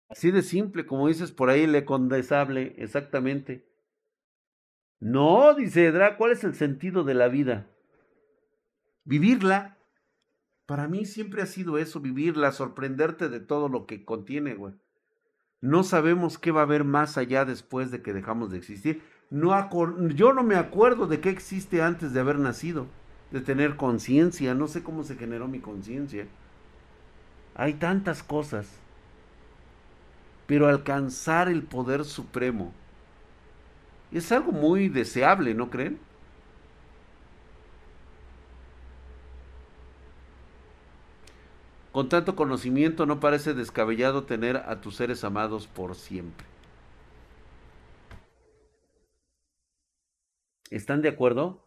Así 0.09 0.31
de 0.31 0.43
simple, 0.43 0.87
como 0.87 1.09
dices 1.09 1.33
por 1.33 1.51
ahí, 1.51 1.67
le 1.67 1.85
condensable, 1.85 2.75
exactamente. 2.79 3.69
No, 5.01 5.55
dice 5.55 5.87
Edra, 5.87 6.17
¿cuál 6.17 6.33
es 6.33 6.45
el 6.45 6.55
sentido 6.55 7.05
de 7.05 7.15
la 7.15 7.29
vida? 7.29 7.67
Vivirla. 9.05 9.77
Para 10.67 10.87
mí 10.87 11.05
siempre 11.05 11.43
ha 11.43 11.47
sido 11.47 11.79
eso, 11.79 12.01
vivirla, 12.01 12.53
sorprenderte 12.53 13.29
de 13.29 13.41
todo 13.41 13.69
lo 13.69 13.87
que 13.87 14.05
contiene, 14.05 14.55
güey. 14.55 14.75
No 15.61 15.83
sabemos 15.83 16.39
qué 16.39 16.53
va 16.53 16.61
a 16.61 16.65
haber 16.65 16.85
más 16.85 17.19
allá 17.19 17.45
después 17.45 17.91
de 17.91 18.03
que 18.03 18.13
dejamos 18.13 18.51
de 18.51 18.59
existir. 18.59 19.03
No 19.31 19.53
yo 20.09 20.33
no 20.33 20.43
me 20.43 20.57
acuerdo 20.57 21.07
de 21.07 21.21
qué 21.21 21.29
existe 21.29 21.83
antes 21.83 22.13
de 22.13 22.21
haber 22.21 22.39
nacido, 22.39 22.87
de 23.31 23.41
tener 23.41 23.77
conciencia. 23.77 24.55
No 24.55 24.69
sé 24.69 24.83
cómo 24.83 25.05
se 25.05 25.17
generó 25.17 25.49
mi 25.49 25.61
conciencia. 25.61 26.27
Hay 27.55 27.75
tantas 27.75 28.23
cosas. 28.23 28.69
Pero 30.47 30.67
alcanzar 30.67 31.49
el 31.49 31.63
poder 31.63 32.05
supremo 32.05 32.73
es 34.11 34.33
algo 34.33 34.53
muy 34.53 34.89
deseable, 34.89 35.53
¿no 35.53 35.69
creen? 35.69 35.99
Con 41.93 42.09
tanto 42.09 42.37
conocimiento 42.37 43.05
no 43.05 43.21
parece 43.21 43.53
descabellado 43.55 44.23
tener 44.23 44.57
a 44.57 44.81
tus 44.81 44.97
seres 44.97 45.25
amados 45.25 45.67
por 45.67 45.95
siempre. 45.95 46.47
¿Están 50.71 51.03
de 51.03 51.09
acuerdo? 51.09 51.65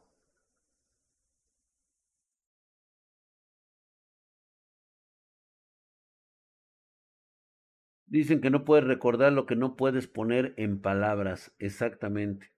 Dicen 8.06 8.42
que 8.42 8.50
no 8.50 8.66
puedes 8.66 8.86
recordar 8.86 9.32
lo 9.32 9.46
que 9.46 9.56
no 9.56 9.76
puedes 9.76 10.08
poner 10.08 10.54
en 10.58 10.82
palabras. 10.82 11.54
Exactamente. 11.60 12.52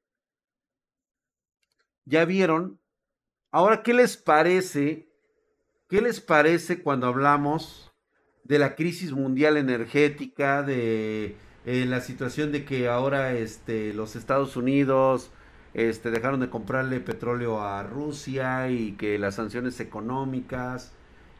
¿Ya 2.05 2.25
vieron? 2.25 2.81
Ahora, 3.51 3.83
¿qué 3.83 3.93
les 3.93 4.17
parece? 4.17 5.09
¿Qué 5.87 6.01
les 6.01 6.21
parece 6.21 6.81
cuando 6.81 7.05
hablamos 7.05 7.93
de 8.43 8.59
la 8.59 8.75
crisis 8.75 9.11
mundial 9.11 9.57
energética, 9.57 10.63
de 10.63 11.37
eh, 11.65 11.85
la 11.85 12.01
situación 12.01 12.51
de 12.51 12.65
que 12.65 12.87
ahora 12.87 13.33
este, 13.33 13.93
los 13.93 14.15
Estados 14.15 14.57
Unidos 14.57 15.31
este, 15.73 16.11
dejaron 16.11 16.39
de 16.39 16.49
comprarle 16.49 16.99
petróleo 16.99 17.61
a 17.61 17.83
Rusia 17.83 18.69
y 18.69 18.93
que 18.93 19.17
las 19.17 19.35
sanciones 19.35 19.79
económicas 19.79 20.91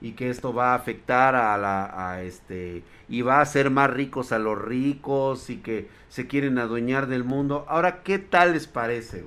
y 0.01 0.13
que 0.13 0.29
esto 0.29 0.53
va 0.53 0.71
a 0.71 0.75
afectar 0.75 1.35
a 1.35 1.57
la 1.57 2.21
este 2.23 2.83
y 3.07 3.21
va 3.21 3.37
a 3.37 3.41
hacer 3.41 3.69
más 3.69 3.89
ricos 3.89 4.31
a 4.31 4.39
los 4.39 4.59
ricos 4.61 5.49
y 5.49 5.57
que 5.57 5.87
se 6.09 6.27
quieren 6.27 6.57
adueñar 6.57 7.07
del 7.07 7.23
mundo. 7.23 7.65
Ahora, 7.69 8.03
¿qué 8.03 8.19
tal 8.19 8.53
les 8.53 8.67
parece? 8.67 9.23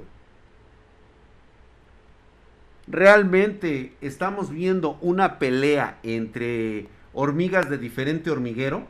¿Realmente 2.89 3.97
estamos 4.01 4.51
viendo 4.51 4.99
una 5.01 5.39
pelea 5.39 5.99
entre 6.03 6.89
hormigas 7.15 7.69
de 7.71 7.79
diferente 7.79 8.31
hormiguero? 8.31 8.87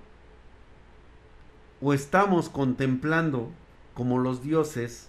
¿O 1.80 1.92
estamos 1.94 2.48
contemplando 2.48 3.50
como 3.94 4.18
los 4.18 4.42
dioses, 4.42 5.08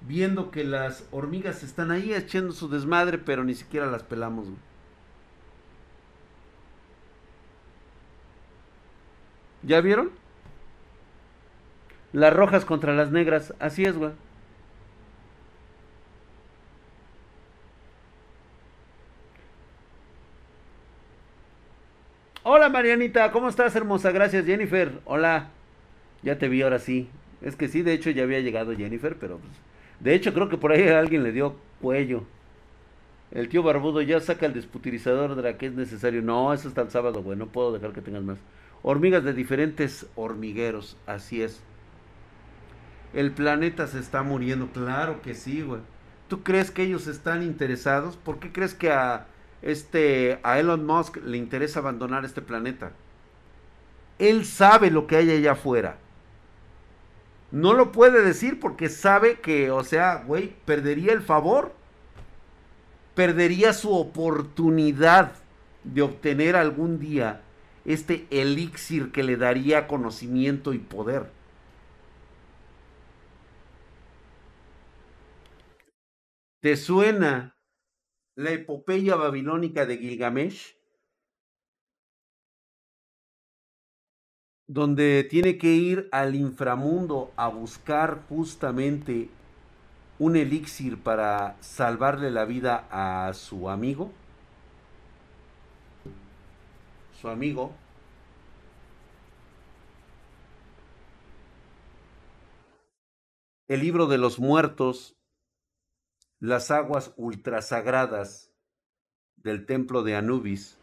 viendo 0.00 0.50
que 0.50 0.64
las 0.64 1.06
hormigas 1.10 1.62
están 1.62 1.90
ahí 1.90 2.14
echando 2.14 2.52
su 2.52 2.68
desmadre, 2.68 3.18
pero 3.18 3.44
ni 3.44 3.54
siquiera 3.54 3.86
las 3.86 4.02
pelamos? 4.02 4.48
¿Ya 9.62 9.80
vieron? 9.80 10.10
Las 12.12 12.32
rojas 12.32 12.64
contra 12.64 12.94
las 12.94 13.10
negras. 13.10 13.54
Así 13.58 13.84
es, 13.84 13.96
güey. 13.96 14.12
Hola 22.50 22.70
Marianita, 22.70 23.30
¿cómo 23.30 23.50
estás 23.50 23.76
hermosa? 23.76 24.10
Gracias 24.10 24.46
Jennifer. 24.46 25.00
Hola. 25.04 25.50
Ya 26.22 26.38
te 26.38 26.48
vi 26.48 26.62
ahora 26.62 26.78
sí. 26.78 27.10
Es 27.42 27.56
que 27.56 27.68
sí, 27.68 27.82
de 27.82 27.92
hecho 27.92 28.08
ya 28.10 28.22
había 28.22 28.40
llegado 28.40 28.74
Jennifer, 28.74 29.16
pero 29.18 29.36
pues, 29.38 29.52
de 30.00 30.14
hecho 30.14 30.32
creo 30.32 30.48
que 30.48 30.56
por 30.56 30.72
ahí 30.72 30.88
alguien 30.88 31.22
le 31.22 31.32
dio 31.32 31.56
cuello. 31.80 32.24
El 33.30 33.48
tío 33.48 33.62
Barbudo 33.62 34.00
ya 34.00 34.20
saca 34.20 34.46
el 34.46 34.54
desputilizador 34.54 35.34
de 35.34 35.42
la 35.42 35.58
que 35.58 35.66
es 35.66 35.74
necesario. 35.74 36.22
No, 36.22 36.52
eso 36.52 36.68
está 36.68 36.80
el 36.80 36.90
sábado, 36.90 37.22
güey. 37.22 37.36
No 37.36 37.46
puedo 37.46 37.72
dejar 37.72 37.92
que 37.92 38.00
tengas 38.00 38.22
más. 38.22 38.38
Hormigas 38.82 39.24
de 39.24 39.34
diferentes 39.34 40.06
hormigueros, 40.14 40.96
así 41.06 41.42
es. 41.42 41.60
El 43.12 43.32
planeta 43.32 43.86
se 43.86 43.98
está 43.98 44.22
muriendo, 44.22 44.68
claro 44.68 45.20
que 45.22 45.34
sí, 45.34 45.62
güey. 45.62 45.80
¿Tú 46.28 46.42
crees 46.42 46.70
que 46.70 46.82
ellos 46.82 47.06
están 47.06 47.42
interesados? 47.42 48.16
¿Por 48.16 48.38
qué 48.38 48.52
crees 48.52 48.74
que 48.74 48.90
a 48.92 49.26
este 49.62 50.38
a 50.42 50.58
Elon 50.58 50.86
Musk 50.86 51.16
le 51.24 51.36
interesa 51.38 51.80
abandonar 51.80 52.24
este 52.24 52.42
planeta? 52.42 52.92
Él 54.18 54.44
sabe 54.44 54.90
lo 54.90 55.06
que 55.06 55.16
hay 55.16 55.30
allá 55.30 55.52
afuera. 55.52 55.98
No 57.50 57.72
lo 57.72 57.92
puede 57.92 58.22
decir 58.22 58.60
porque 58.60 58.88
sabe 58.88 59.40
que, 59.40 59.70
o 59.70 59.82
sea, 59.84 60.24
güey, 60.26 60.54
perdería 60.64 61.12
el 61.12 61.22
favor. 61.22 61.72
Perdería 63.14 63.72
su 63.72 63.92
oportunidad 63.94 65.32
de 65.84 66.02
obtener 66.02 66.56
algún 66.56 66.98
día 66.98 67.42
este 67.84 68.26
elixir 68.30 69.12
que 69.12 69.22
le 69.22 69.36
daría 69.36 69.88
conocimiento 69.88 70.74
y 70.74 70.78
poder. 70.78 71.30
¿Te 76.60 76.76
suena 76.76 77.56
la 78.36 78.52
epopeya 78.52 79.16
babilónica 79.16 79.86
de 79.86 79.98
Gilgamesh? 79.98 80.77
Donde 84.68 85.24
tiene 85.24 85.58
que 85.58 85.74
ir 85.74 86.08
al 86.12 86.34
inframundo 86.36 87.32
a 87.36 87.48
buscar 87.48 88.22
justamente 88.28 89.30
un 90.18 90.36
elixir 90.36 91.02
para 91.02 91.56
salvarle 91.60 92.30
la 92.30 92.44
vida 92.44 92.86
a 92.90 93.32
su 93.34 93.70
amigo. 93.70 94.12
Su 97.20 97.28
amigo, 97.28 97.72
el 103.68 103.80
libro 103.80 104.06
de 104.06 104.18
los 104.18 104.38
muertos, 104.38 105.16
las 106.40 106.70
aguas 106.70 107.12
ultrasagradas 107.16 108.52
del 109.36 109.66
templo 109.66 110.02
de 110.02 110.14
Anubis, 110.14 110.77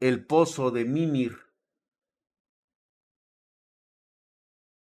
el 0.00 0.24
pozo 0.24 0.70
de 0.70 0.84
Mimir 0.84 1.36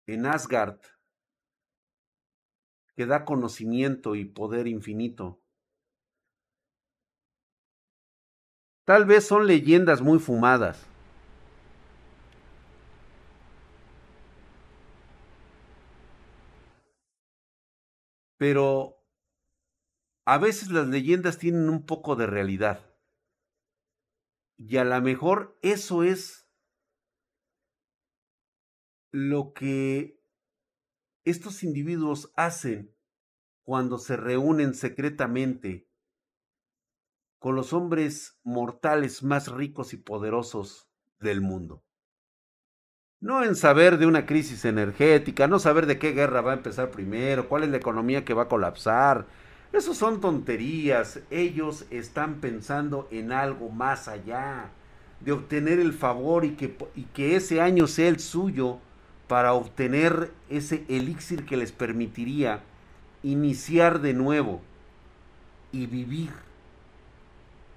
en 0.08 0.26
Asgard, 0.26 0.80
que 2.96 3.06
da 3.06 3.24
conocimiento 3.24 4.16
y 4.16 4.26
poder 4.26 4.68
infinito. 4.68 5.40
Tal 8.86 9.06
vez 9.06 9.26
son 9.26 9.48
leyendas 9.48 10.02
muy 10.02 10.20
fumadas. 10.20 10.86
Pero 18.38 18.98
a 20.26 20.38
veces 20.38 20.70
las 20.70 20.88
leyendas 20.88 21.38
tienen 21.38 21.70
un 21.70 21.86
poco 21.86 22.16
de 22.18 22.26
realidad. 22.26 22.93
Y 24.58 24.78
a 24.78 24.84
lo 24.84 25.02
mejor 25.02 25.58
eso 25.62 26.04
es 26.04 26.50
lo 29.12 29.54
que 29.54 30.20
estos 31.26 31.64
individuos 31.64 32.32
hacen 32.36 32.96
cuando 33.64 33.98
se 33.98 34.18
reúnen 34.18 34.74
secretamente 34.74 35.88
con 37.40 37.56
los 37.56 37.74
hombres 37.74 38.40
mortales 38.44 39.22
más 39.24 39.52
ricos 39.52 39.94
y 39.94 39.98
poderosos 39.98 40.90
del 41.20 41.42
mundo. 41.42 41.84
No 43.20 43.44
en 43.44 43.56
saber 43.56 43.98
de 43.98 44.06
una 44.06 44.26
crisis 44.26 44.66
energética, 44.66 45.48
no 45.48 45.60
saber 45.60 45.86
de 45.86 45.98
qué 45.98 46.12
guerra 46.12 46.42
va 46.42 46.52
a 46.52 46.56
empezar 46.56 46.92
primero, 46.92 47.48
cuál 47.48 47.64
es 47.64 47.70
la 47.70 47.78
economía 47.78 48.26
que 48.26 48.34
va 48.34 48.44
a 48.44 48.48
colapsar, 48.48 49.28
eso 49.74 49.96
son 49.96 50.22
tonterías. 50.22 51.20
Ellos 51.32 51.86
están 51.90 52.36
pensando 52.36 53.08
en 53.12 53.32
algo 53.32 53.70
más 53.70 54.08
allá, 54.08 54.70
de 55.20 55.32
obtener 55.32 55.80
el 55.80 55.94
favor 55.94 56.46
y 56.46 56.52
que, 56.52 56.78
y 56.96 57.04
que 57.06 57.36
ese 57.36 57.60
año 57.60 57.88
sea 57.88 58.08
el 58.08 58.20
suyo 58.20 58.78
para 59.28 59.54
obtener 59.54 60.32
ese 60.50 60.86
elixir 60.90 61.46
que 61.46 61.58
les 61.58 61.72
permitiría 61.72 62.62
iniciar 63.24 64.02
de 64.02 64.14
nuevo 64.14 64.62
y 65.72 65.88
vivir 65.88 66.30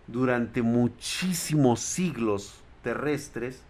durante 0.06 0.60
muchísimos 0.60 1.80
siglos 1.80 2.60
terrestres 2.82 3.62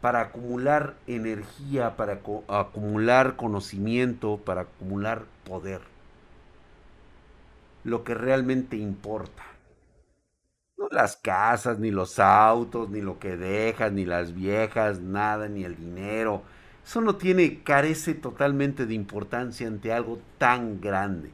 para 0.00 0.20
acumular 0.20 0.94
energía, 1.06 1.96
para 1.96 2.20
acumular 2.48 3.36
conocimiento, 3.36 4.38
para 4.38 4.62
acumular 4.62 5.24
poder. 5.44 5.93
Lo 7.84 8.02
que 8.02 8.14
realmente 8.14 8.76
importa. 8.76 9.44
No 10.76 10.88
las 10.90 11.16
casas, 11.16 11.78
ni 11.78 11.90
los 11.90 12.18
autos, 12.18 12.90
ni 12.90 13.00
lo 13.00 13.18
que 13.18 13.36
dejas, 13.36 13.92
ni 13.92 14.04
las 14.04 14.34
viejas, 14.34 15.00
nada, 15.00 15.48
ni 15.48 15.64
el 15.64 15.76
dinero. 15.76 16.42
Eso 16.84 17.00
no 17.00 17.16
tiene, 17.16 17.62
carece 17.62 18.14
totalmente 18.14 18.86
de 18.86 18.94
importancia 18.94 19.66
ante 19.68 19.92
algo 19.92 20.18
tan 20.38 20.80
grande, 20.80 21.30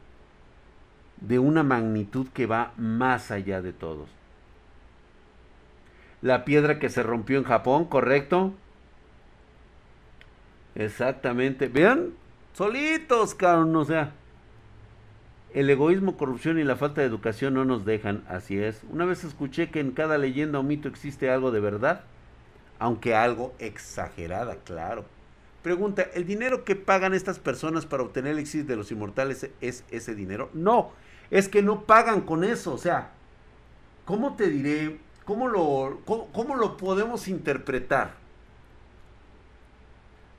de 1.20 1.38
una 1.38 1.62
magnitud 1.62 2.26
que 2.34 2.46
va 2.46 2.72
más 2.76 3.30
allá 3.30 3.62
de 3.62 3.72
todos. 3.72 4.08
La 6.22 6.44
piedra 6.46 6.78
que 6.78 6.88
se 6.88 7.02
rompió 7.02 7.38
en 7.38 7.44
Japón, 7.44 7.84
¿correcto? 7.86 8.54
Exactamente. 10.74 11.68
Vean, 11.68 12.14
solitos, 12.52 13.34
cabrón, 13.34 13.74
o 13.76 13.84
sea. 13.84 14.12
El 15.52 15.68
egoísmo, 15.68 16.16
corrupción 16.16 16.60
y 16.60 16.64
la 16.64 16.76
falta 16.76 17.00
de 17.00 17.08
educación 17.08 17.54
no 17.54 17.64
nos 17.64 17.84
dejan, 17.84 18.22
así 18.28 18.56
es. 18.56 18.82
Una 18.88 19.04
vez 19.04 19.24
escuché 19.24 19.70
que 19.70 19.80
en 19.80 19.90
cada 19.90 20.16
leyenda 20.16 20.60
o 20.60 20.62
mito 20.62 20.86
existe 20.86 21.28
algo 21.28 21.50
de 21.50 21.58
verdad, 21.58 22.02
aunque 22.78 23.16
algo 23.16 23.52
exagerada, 23.58 24.56
claro. 24.64 25.04
Pregunta, 25.64 26.02
¿el 26.14 26.24
dinero 26.24 26.64
que 26.64 26.76
pagan 26.76 27.14
estas 27.14 27.40
personas 27.40 27.84
para 27.84 28.04
obtener 28.04 28.32
el 28.32 28.38
éxito 28.38 28.68
de 28.68 28.76
los 28.76 28.92
inmortales 28.92 29.50
es 29.60 29.84
ese 29.90 30.14
dinero? 30.14 30.50
No, 30.54 30.92
es 31.32 31.48
que 31.48 31.62
no 31.62 31.82
pagan 31.82 32.20
con 32.20 32.44
eso, 32.44 32.72
o 32.72 32.78
sea, 32.78 33.10
¿cómo 34.04 34.36
te 34.36 34.48
diré? 34.50 35.00
¿Cómo 35.24 35.48
lo, 35.48 36.00
cómo 36.04 36.54
lo 36.54 36.76
podemos 36.76 37.26
interpretar? 37.26 38.14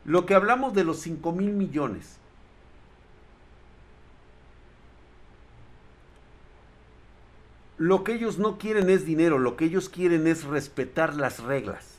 Lo 0.05 0.25
que 0.25 0.35
hablamos 0.35 0.73
de 0.73 0.85
los 0.85 1.01
5 1.01 1.33
mil 1.33 1.51
millones 1.51 2.20
Lo 7.81 8.03
que 8.03 8.13
ellos 8.13 8.37
no 8.37 8.59
quieren 8.59 8.91
es 8.91 9.07
dinero, 9.07 9.39
lo 9.39 9.57
que 9.57 9.65
ellos 9.65 9.89
quieren 9.89 10.27
es 10.27 10.43
respetar 10.43 11.15
las 11.15 11.39
reglas. 11.39 11.95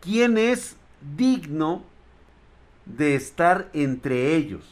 ¿Quién 0.00 0.38
es 0.38 0.76
digno 1.16 1.82
de 2.86 3.16
estar 3.16 3.68
entre 3.72 4.36
ellos? 4.36 4.62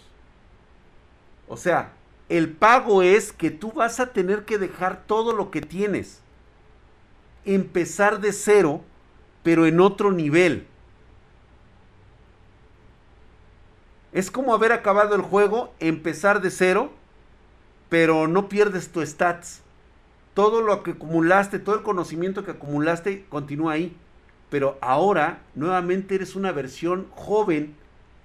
O 1.49 1.57
sea, 1.57 1.91
el 2.29 2.53
pago 2.53 3.03
es 3.03 3.33
que 3.33 3.51
tú 3.51 3.73
vas 3.73 3.99
a 3.99 4.13
tener 4.13 4.45
que 4.45 4.59
dejar 4.59 5.03
todo 5.09 5.33
lo 5.33 5.51
que 5.51 5.61
tienes. 5.61 6.21
Empezar 7.45 8.21
de 8.21 8.33
cero, 8.33 8.83
pero 9.43 9.67
en 9.67 9.81
otro 9.81 10.13
nivel. 10.13 10.69
Es 14.13 14.31
como 14.31 14.55
haber 14.55 14.71
acabado 14.71 15.17
el 15.17 15.23
juego, 15.23 15.75
empezar 15.81 16.41
de 16.43 16.53
cero, 16.53 16.93
pero 17.89 18.29
no 18.29 18.49
pierdes 18.49 18.91
tu 18.91 19.05
stats. 19.05 19.63
Todo 20.35 20.61
lo 20.61 20.83
que 20.83 20.93
acumulaste, 20.93 21.59
todo 21.59 21.75
el 21.75 21.83
conocimiento 21.83 22.45
que 22.45 22.53
acumulaste 22.53 23.25
continúa 23.29 23.73
ahí. 23.73 23.97
Pero 24.51 24.79
ahora 24.81 25.43
nuevamente 25.55 26.15
eres 26.15 26.37
una 26.37 26.53
versión 26.53 27.09
joven 27.11 27.75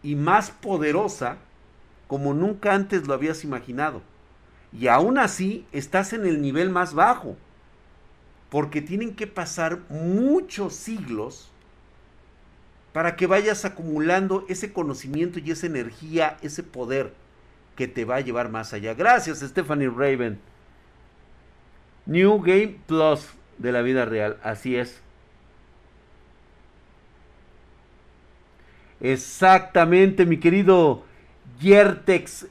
y 0.03 0.15
más 0.15 0.51
poderosa 0.51 1.37
como 2.07 2.33
nunca 2.33 2.73
antes 2.73 3.07
lo 3.07 3.13
habías 3.13 3.43
imaginado. 3.43 4.01
Y 4.71 4.87
aún 4.87 5.17
así 5.17 5.65
estás 5.71 6.13
en 6.13 6.25
el 6.25 6.41
nivel 6.41 6.69
más 6.69 6.93
bajo. 6.93 7.35
Porque 8.49 8.81
tienen 8.81 9.15
que 9.15 9.25
pasar 9.25 9.79
muchos 9.89 10.75
siglos 10.75 11.49
para 12.91 13.15
que 13.15 13.25
vayas 13.25 13.65
acumulando 13.65 14.45
ese 14.47 14.71
conocimiento 14.71 15.39
y 15.39 15.49
esa 15.49 15.65
energía, 15.65 16.37
ese 16.41 16.61
poder 16.61 17.13
que 17.75 17.87
te 17.87 18.05
va 18.05 18.17
a 18.17 18.21
llevar 18.21 18.49
más 18.49 18.73
allá. 18.73 18.93
Gracias, 18.93 19.39
Stephanie 19.39 19.89
Raven. 19.89 20.39
New 22.05 22.39
Game 22.41 22.77
Plus 22.87 23.27
de 23.57 23.71
la 23.71 23.81
vida 23.81 24.05
real, 24.05 24.37
así 24.43 24.75
es. 24.75 25.01
Exactamente, 28.99 30.25
mi 30.25 30.37
querido 30.37 31.03
Yertex. 31.59 32.47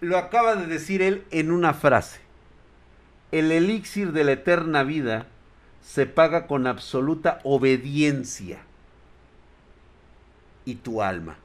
Lo 0.00 0.18
acaba 0.18 0.56
de 0.56 0.66
decir 0.66 1.02
él 1.02 1.24
en 1.30 1.50
una 1.50 1.72
frase. 1.72 2.20
El 3.32 3.50
elixir 3.50 4.12
de 4.12 4.24
la 4.24 4.32
eterna 4.32 4.82
vida 4.82 5.26
se 5.82 6.06
paga 6.06 6.46
con 6.46 6.66
absoluta 6.66 7.40
obediencia. 7.44 8.58
Y 10.64 10.76
tu 10.76 11.02
alma 11.02 11.38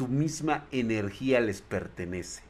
tu 0.00 0.08
misma 0.08 0.64
energía 0.72 1.40
les 1.40 1.60
pertenece. 1.60 2.40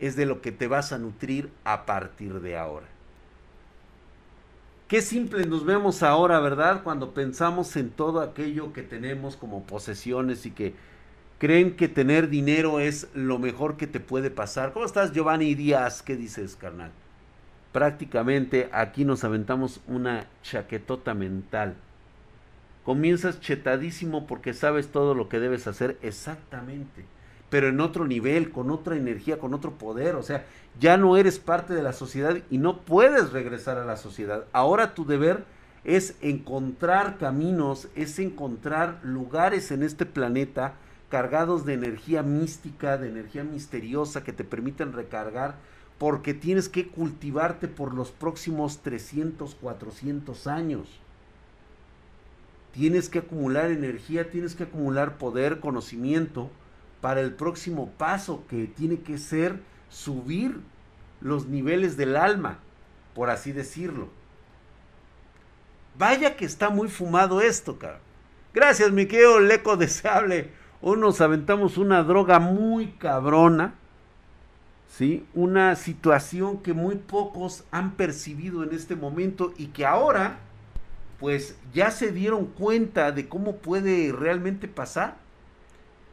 Es 0.00 0.16
de 0.16 0.26
lo 0.26 0.40
que 0.40 0.50
te 0.50 0.66
vas 0.66 0.90
a 0.90 0.98
nutrir 0.98 1.48
a 1.62 1.86
partir 1.86 2.40
de 2.40 2.58
ahora. 2.58 2.88
Qué 4.88 5.00
simple 5.00 5.46
nos 5.46 5.64
vemos 5.64 6.02
ahora, 6.02 6.40
¿verdad? 6.40 6.82
Cuando 6.82 7.14
pensamos 7.14 7.76
en 7.76 7.90
todo 7.90 8.20
aquello 8.20 8.72
que 8.72 8.82
tenemos 8.82 9.36
como 9.36 9.62
posesiones 9.62 10.46
y 10.46 10.50
que 10.50 10.74
creen 11.38 11.76
que 11.76 11.86
tener 11.86 12.28
dinero 12.28 12.80
es 12.80 13.06
lo 13.14 13.38
mejor 13.38 13.76
que 13.76 13.86
te 13.86 14.00
puede 14.00 14.32
pasar. 14.32 14.72
¿Cómo 14.72 14.84
estás, 14.84 15.12
Giovanni 15.12 15.54
Díaz? 15.54 16.02
¿Qué 16.02 16.16
dices, 16.16 16.56
carnal? 16.56 16.90
Prácticamente 17.70 18.68
aquí 18.72 19.04
nos 19.04 19.22
aventamos 19.22 19.80
una 19.86 20.26
chaquetota 20.42 21.14
mental 21.14 21.76
Comienzas 22.84 23.40
chetadísimo 23.40 24.26
porque 24.26 24.52
sabes 24.52 24.88
todo 24.88 25.14
lo 25.14 25.28
que 25.28 25.40
debes 25.40 25.66
hacer 25.66 25.96
exactamente, 26.02 27.06
pero 27.48 27.68
en 27.68 27.80
otro 27.80 28.06
nivel, 28.06 28.50
con 28.50 28.70
otra 28.70 28.96
energía, 28.96 29.38
con 29.38 29.54
otro 29.54 29.72
poder. 29.72 30.16
O 30.16 30.22
sea, 30.22 30.44
ya 30.78 30.98
no 30.98 31.16
eres 31.16 31.38
parte 31.38 31.72
de 31.72 31.82
la 31.82 31.94
sociedad 31.94 32.36
y 32.50 32.58
no 32.58 32.80
puedes 32.80 33.32
regresar 33.32 33.78
a 33.78 33.86
la 33.86 33.96
sociedad. 33.96 34.44
Ahora 34.52 34.94
tu 34.94 35.06
deber 35.06 35.44
es 35.84 36.16
encontrar 36.20 37.16
caminos, 37.16 37.88
es 37.94 38.18
encontrar 38.18 39.00
lugares 39.02 39.70
en 39.70 39.82
este 39.82 40.04
planeta 40.04 40.74
cargados 41.08 41.64
de 41.64 41.74
energía 41.74 42.22
mística, 42.22 42.98
de 42.98 43.08
energía 43.08 43.44
misteriosa 43.44 44.24
que 44.24 44.32
te 44.32 44.44
permitan 44.44 44.92
recargar, 44.92 45.54
porque 45.96 46.34
tienes 46.34 46.68
que 46.68 46.88
cultivarte 46.88 47.68
por 47.68 47.94
los 47.94 48.10
próximos 48.10 48.82
300, 48.82 49.54
400 49.54 50.46
años. 50.48 51.03
Tienes 52.74 53.08
que 53.08 53.20
acumular 53.20 53.70
energía, 53.70 54.32
tienes 54.32 54.56
que 54.56 54.64
acumular 54.64 55.16
poder, 55.16 55.60
conocimiento 55.60 56.50
para 57.00 57.20
el 57.20 57.32
próximo 57.32 57.90
paso 57.96 58.42
que 58.48 58.66
tiene 58.66 58.98
que 58.98 59.16
ser 59.16 59.60
subir 59.88 60.58
los 61.20 61.46
niveles 61.46 61.96
del 61.96 62.16
alma, 62.16 62.58
por 63.14 63.30
así 63.30 63.52
decirlo. 63.52 64.08
Vaya 65.96 66.34
que 66.36 66.44
está 66.44 66.68
muy 66.68 66.88
fumado 66.88 67.40
esto, 67.40 67.78
cabrón. 67.78 68.00
Gracias, 68.52 68.90
mi 68.90 69.06
querido 69.06 69.38
Leco 69.38 69.76
Deseable. 69.76 70.50
Hoy 70.80 70.98
nos 70.98 71.20
aventamos 71.20 71.78
una 71.78 72.02
droga 72.02 72.40
muy 72.40 72.88
cabrona. 72.98 73.74
¿Sí? 74.88 75.24
Una 75.32 75.76
situación 75.76 76.58
que 76.58 76.72
muy 76.72 76.96
pocos 76.96 77.62
han 77.70 77.92
percibido 77.92 78.64
en 78.64 78.72
este 78.72 78.96
momento 78.96 79.54
y 79.56 79.68
que 79.68 79.86
ahora 79.86 80.38
pues 81.24 81.56
ya 81.72 81.90
se 81.90 82.12
dieron 82.12 82.44
cuenta 82.44 83.10
de 83.10 83.30
cómo 83.30 83.56
puede 83.56 84.12
realmente 84.12 84.68
pasar. 84.68 85.16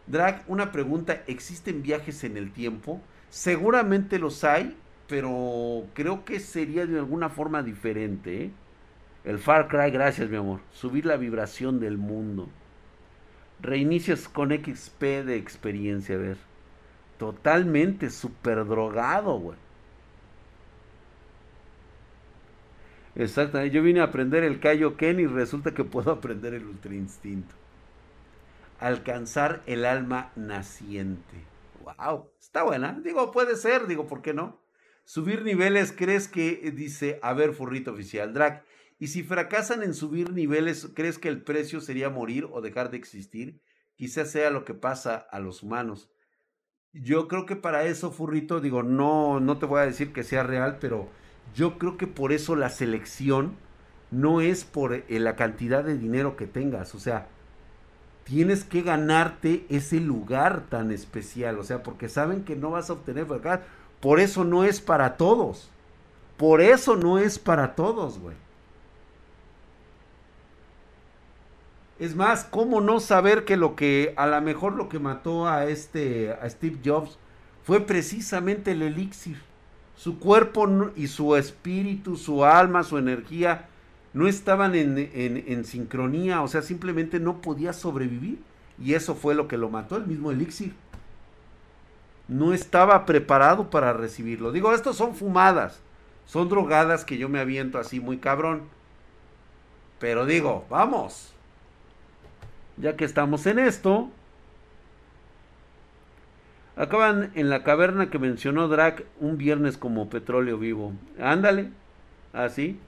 Drag, 0.07 0.45
una 0.47 0.71
pregunta, 0.71 1.23
¿existen 1.27 1.83
viajes 1.83 2.23
en 2.23 2.37
el 2.37 2.53
tiempo? 2.53 3.01
Seguramente 3.29 4.19
los 4.19 4.45
hay, 4.45 4.77
pero 5.09 5.83
creo 5.95 6.23
que 6.23 6.39
sería 6.39 6.85
de 6.85 6.97
alguna 6.97 7.27
forma 7.27 7.61
diferente. 7.61 8.45
¿eh? 8.45 8.51
El 9.25 9.37
Far 9.37 9.67
Cry, 9.67 9.91
gracias 9.91 10.29
mi 10.29 10.37
amor. 10.37 10.61
Subir 10.71 11.05
la 11.05 11.17
vibración 11.17 11.81
del 11.81 11.97
mundo. 11.97 12.47
Reinicias 13.59 14.29
con 14.29 14.51
XP 14.51 15.25
de 15.25 15.35
experiencia, 15.35 16.15
a 16.15 16.19
ver. 16.19 16.37
Totalmente 17.17 18.11
super 18.11 18.63
drogado, 18.63 19.37
güey. 19.37 19.57
Exacto, 23.15 23.63
yo 23.65 23.83
vine 23.83 23.99
a 23.99 24.05
aprender 24.05 24.43
el 24.43 24.59
Kaioken 24.59 25.19
y 25.19 25.27
resulta 25.27 25.73
que 25.73 25.83
puedo 25.83 26.11
aprender 26.11 26.53
el 26.53 26.65
Ultra 26.65 26.95
Instinto. 26.95 27.53
Alcanzar 28.79 29.61
el 29.65 29.85
alma 29.85 30.31
naciente. 30.35 31.45
Wow, 31.83 32.31
está 32.39 32.63
buena. 32.63 32.99
Digo, 33.03 33.31
puede 33.31 33.55
ser, 33.55 33.87
digo, 33.87 34.07
¿por 34.07 34.21
qué 34.21 34.33
no? 34.33 34.61
Subir 35.03 35.43
niveles, 35.43 35.91
¿crees 35.91 36.27
que 36.27 36.71
dice, 36.73 37.19
a 37.21 37.33
ver, 37.33 37.53
furrito 37.53 37.91
oficial, 37.91 38.33
Drag? 38.33 38.63
Y 38.97 39.07
si 39.07 39.23
fracasan 39.23 39.83
en 39.83 39.93
subir 39.93 40.31
niveles, 40.31 40.91
¿crees 40.95 41.17
que 41.17 41.27
el 41.27 41.41
precio 41.41 41.81
sería 41.81 42.09
morir 42.09 42.47
o 42.51 42.61
dejar 42.61 42.91
de 42.91 42.97
existir? 42.97 43.59
Quizás 43.95 44.31
sea 44.31 44.51
lo 44.51 44.63
que 44.63 44.73
pasa 44.73 45.15
a 45.15 45.39
los 45.39 45.63
humanos. 45.63 46.09
Yo 46.93 47.27
creo 47.27 47.45
que 47.45 47.55
para 47.55 47.85
eso, 47.85 48.11
furrito, 48.11 48.61
digo, 48.61 48.83
no, 48.83 49.39
no 49.39 49.57
te 49.57 49.65
voy 49.65 49.81
a 49.81 49.85
decir 49.85 50.13
que 50.13 50.23
sea 50.23 50.43
real, 50.43 50.77
pero 50.79 51.09
yo 51.55 51.77
creo 51.77 51.97
que 51.97 52.07
por 52.07 52.31
eso 52.31 52.55
la 52.55 52.69
selección 52.69 53.53
no 54.11 54.41
es 54.41 54.65
por 54.65 54.93
eh, 54.93 55.05
la 55.09 55.35
cantidad 55.35 55.83
de 55.83 55.97
dinero 55.97 56.35
que 56.35 56.47
tengas, 56.47 56.95
o 56.95 56.99
sea, 56.99 57.27
tienes 58.23 58.63
que 58.63 58.81
ganarte 58.81 59.65
ese 59.69 59.99
lugar 59.99 60.65
tan 60.69 60.91
especial, 60.91 61.57
o 61.59 61.63
sea, 61.63 61.83
porque 61.83 62.09
saben 62.09 62.43
que 62.43 62.55
no 62.55 62.71
vas 62.71 62.89
a 62.89 62.93
obtener, 62.93 63.25
por 63.99 64.19
eso 64.19 64.43
no 64.43 64.63
es 64.63 64.81
para 64.81 65.17
todos, 65.17 65.69
por 66.37 66.61
eso 66.61 66.95
no 66.95 67.19
es 67.19 67.39
para 67.39 67.75
todos, 67.75 68.19
güey. 68.19 68.35
Es 71.99 72.15
más, 72.15 72.45
¿cómo 72.45 72.81
no 72.81 72.99
saber 72.99 73.45
que 73.45 73.57
lo 73.57 73.75
que, 73.75 74.13
a 74.17 74.25
lo 74.25 74.41
mejor 74.41 74.73
lo 74.73 74.89
que 74.89 74.97
mató 74.97 75.47
a 75.47 75.65
este, 75.65 76.33
a 76.33 76.49
Steve 76.49 76.79
Jobs, 76.83 77.19
fue 77.63 77.79
precisamente 77.81 78.71
el 78.71 78.81
elixir? 78.81 79.37
Su 80.01 80.17
cuerpo 80.17 80.67
y 80.95 81.05
su 81.05 81.35
espíritu, 81.35 82.15
su 82.17 82.43
alma, 82.43 82.83
su 82.83 82.97
energía 82.97 83.67
no 84.13 84.27
estaban 84.27 84.73
en, 84.73 85.63
sincronía, 85.63 86.41
o 86.41 86.47
sea, 86.47 86.63
simplemente 86.63 87.19
no 87.19 87.39
podía 87.39 87.71
sobrevivir. 87.71 88.39
Y 88.83 88.95
eso 88.95 89.13
fue 89.13 89.35
lo 89.35 89.47
que 89.47 89.59
lo 89.59 89.69
mató, 89.69 89.97
el 89.97 90.07
mismo 90.07 90.31
elixir. 90.31 90.73
No 92.27 92.51
estaba 92.51 93.05
preparado 93.05 93.69
para 93.69 93.93
recibirlo. 93.93 94.51
Digo, 94.51 94.73
estos 94.73 94.97
son 94.97 95.13
fumadas, 95.13 95.79
son 96.25 96.49
drogadas 96.49 97.05
que 97.05 97.19
yo 97.19 97.29
me 97.29 97.39
aviento 97.39 97.77
así 97.77 97.99
muy 97.99 98.17
cabrón. 98.17 98.63
Pero 99.99 100.25
digo, 100.25 100.65
vamos. 100.67 101.31
Ya 102.77 102.95
que 102.95 103.05
estamos 103.05 103.45
en 103.45 103.59
esto, 103.59 104.09
Acaban 106.75 107.31
en 107.35 107.49
la 107.49 107.63
caverna 107.63 108.09
que 108.09 108.17
mencionó 108.17 108.67
Drac 108.67 109.05
un 109.19 109.37
viernes 109.37 109.77
como 109.77 110.09
petróleo 110.09 110.57
vivo. 110.57 110.93
Ándale, 111.19 111.71
así. 112.33 112.79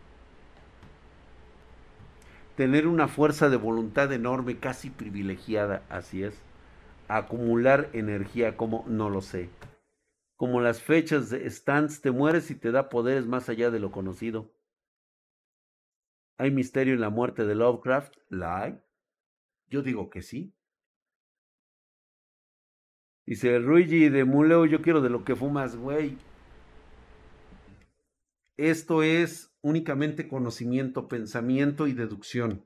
Tener 2.56 2.88
una 2.88 3.08
fuerza 3.08 3.50
de 3.50 3.58
voluntad 3.58 4.12
enorme, 4.14 4.58
casi 4.58 4.90
privilegiada, 4.90 5.84
así 5.90 6.24
es. 6.24 6.42
Acumular 7.08 7.90
energía, 7.94 8.56
como 8.56 8.86
no 8.88 9.10
lo 9.10 9.22
sé. 9.22 9.50
Como 10.38 10.62
las 10.62 10.82
fechas 10.82 11.30
de 11.30 11.50
stands, 11.50 12.02
te 12.02 12.12
mueres 12.12 12.52
y 12.52 12.56
te 12.56 12.72
da 12.72 12.90
poderes 12.90 13.26
más 13.26 13.50
allá 13.50 13.70
de 13.70 13.80
lo 13.80 13.92
conocido. 13.92 14.52
¿Hay 16.38 16.52
misterio 16.52 16.94
en 16.94 17.02
la 17.02 17.10
muerte 17.10 17.46
de 17.46 17.56
Lovecraft? 17.56 18.16
¿La 18.30 18.62
hay? 18.62 18.80
Yo 19.68 19.82
digo 19.82 20.10
que 20.10 20.22
sí. 20.22 20.54
Dice 23.26 23.60
Luigi 23.60 24.10
de 24.10 24.26
Muleo, 24.26 24.66
yo 24.66 24.82
quiero 24.82 25.02
de 25.02 25.10
lo 25.10 25.24
que 25.24 25.36
fumas, 25.36 25.76
güey. 25.76 26.18
Esto 28.58 29.02
es 29.02 29.54
únicamente 29.62 30.28
conocimiento, 30.28 31.08
pensamiento 31.08 31.88
y 31.88 31.94
deducción. 31.94 32.66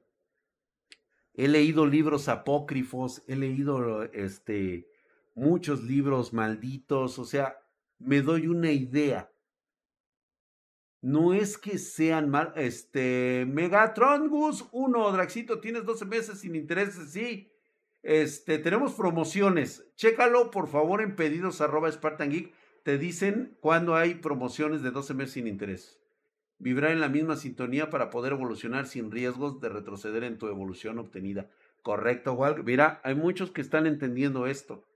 He 1.33 1.47
leído 1.47 1.85
libros 1.85 2.27
apócrifos, 2.27 3.23
he 3.27 3.35
leído 3.35 4.03
este 4.05 4.89
muchos 5.35 5.83
libros 5.83 6.33
malditos, 6.33 7.19
o 7.19 7.25
sea, 7.25 7.59
me 7.99 8.23
doy 8.23 8.47
una 8.47 8.71
idea. 8.71 9.31
No 10.99 11.35
es 11.35 11.59
que 11.59 11.77
sean 11.77 12.29
mal, 12.29 12.53
este, 12.55 13.45
Megatron 13.47 14.29
Gus 14.29 14.65
1, 14.71 15.11
Draxito, 15.11 15.59
tienes 15.59 15.85
12 15.85 16.05
meses 16.05 16.39
sin 16.39 16.55
intereses, 16.55 17.11
sí. 17.11 17.51
Este, 18.03 18.57
tenemos 18.59 18.93
promociones. 18.93 19.85
Chécalo, 19.95 20.51
por 20.51 20.67
favor, 20.67 21.01
en 21.01 21.15
pedidos 21.15 21.57
Spartan 21.57 22.29
Geek. 22.29 22.53
Te 22.83 22.97
dicen 22.97 23.57
cuando 23.59 23.95
hay 23.95 24.15
promociones 24.15 24.81
de 24.81 24.91
12 24.91 25.13
meses 25.13 25.33
sin 25.33 25.47
interés. 25.47 25.99
Vibrar 26.59 26.91
en 26.91 27.01
la 27.01 27.09
misma 27.09 27.35
sintonía 27.35 27.89
para 27.89 28.09
poder 28.09 28.33
evolucionar 28.33 28.87
sin 28.87 29.11
riesgos 29.11 29.59
de 29.59 29.69
retroceder 29.69 30.23
en 30.23 30.37
tu 30.37 30.47
evolución 30.47 30.97
obtenida. 30.97 31.49
Correcto, 31.83 32.33
Wal. 32.33 32.63
Mira, 32.63 33.01
hay 33.03 33.15
muchos 33.15 33.51
que 33.51 33.61
están 33.61 33.85
entendiendo 33.85 34.47
esto. 34.47 34.87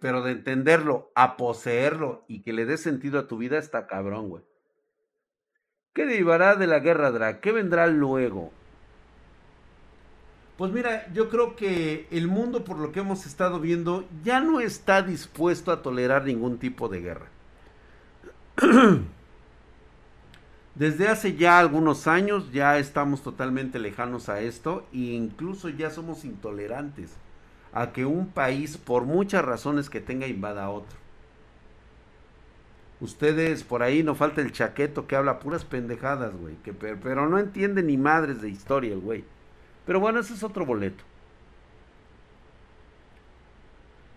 Pero 0.00 0.22
de 0.22 0.32
entenderlo, 0.32 1.12
a 1.14 1.36
poseerlo 1.36 2.24
y 2.26 2.42
que 2.42 2.52
le 2.52 2.66
dé 2.66 2.76
sentido 2.76 3.18
a 3.18 3.26
tu 3.28 3.36
vida 3.38 3.58
está 3.58 3.86
cabrón, 3.86 4.28
güey. 4.28 4.44
¿Qué 5.92 6.06
derivará 6.06 6.56
de 6.56 6.66
la 6.66 6.80
guerra, 6.80 7.10
Drag? 7.10 7.40
¿Qué 7.40 7.52
vendrá 7.52 7.86
luego? 7.86 8.52
Pues 10.56 10.72
mira, 10.72 11.12
yo 11.12 11.28
creo 11.28 11.54
que 11.54 12.06
el 12.10 12.28
mundo, 12.28 12.64
por 12.64 12.78
lo 12.78 12.90
que 12.90 13.00
hemos 13.00 13.26
estado 13.26 13.60
viendo, 13.60 14.08
ya 14.24 14.40
no 14.40 14.60
está 14.60 15.02
dispuesto 15.02 15.70
a 15.70 15.82
tolerar 15.82 16.24
ningún 16.24 16.58
tipo 16.58 16.88
de 16.88 17.00
guerra. 17.00 17.26
Desde 20.74 21.08
hace 21.08 21.36
ya 21.36 21.58
algunos 21.58 22.06
años 22.06 22.52
ya 22.52 22.78
estamos 22.78 23.22
totalmente 23.22 23.78
lejanos 23.78 24.28
a 24.28 24.40
esto 24.40 24.86
e 24.92 24.98
incluso 25.14 25.68
ya 25.68 25.90
somos 25.90 26.24
intolerantes 26.24 27.14
a 27.72 27.92
que 27.92 28.06
un 28.06 28.28
país, 28.28 28.78
por 28.78 29.04
muchas 29.04 29.44
razones 29.44 29.90
que 29.90 30.00
tenga, 30.00 30.26
invada 30.26 30.64
a 30.64 30.70
otro. 30.70 30.96
Ustedes 33.00 33.62
por 33.62 33.82
ahí 33.82 34.02
no 34.02 34.14
falta 34.14 34.40
el 34.40 34.52
chaqueto 34.52 35.06
que 35.06 35.16
habla 35.16 35.38
puras 35.38 35.66
pendejadas, 35.66 36.34
güey, 36.34 36.56
que 36.64 36.72
pero 36.72 37.28
no 37.28 37.38
entiende 37.38 37.82
ni 37.82 37.98
madres 37.98 38.40
de 38.40 38.48
historia 38.48 38.94
el 38.94 39.00
güey. 39.00 39.24
Pero 39.86 40.00
bueno, 40.00 40.20
ese 40.20 40.34
es 40.34 40.42
otro 40.42 40.66
boleto. 40.66 41.04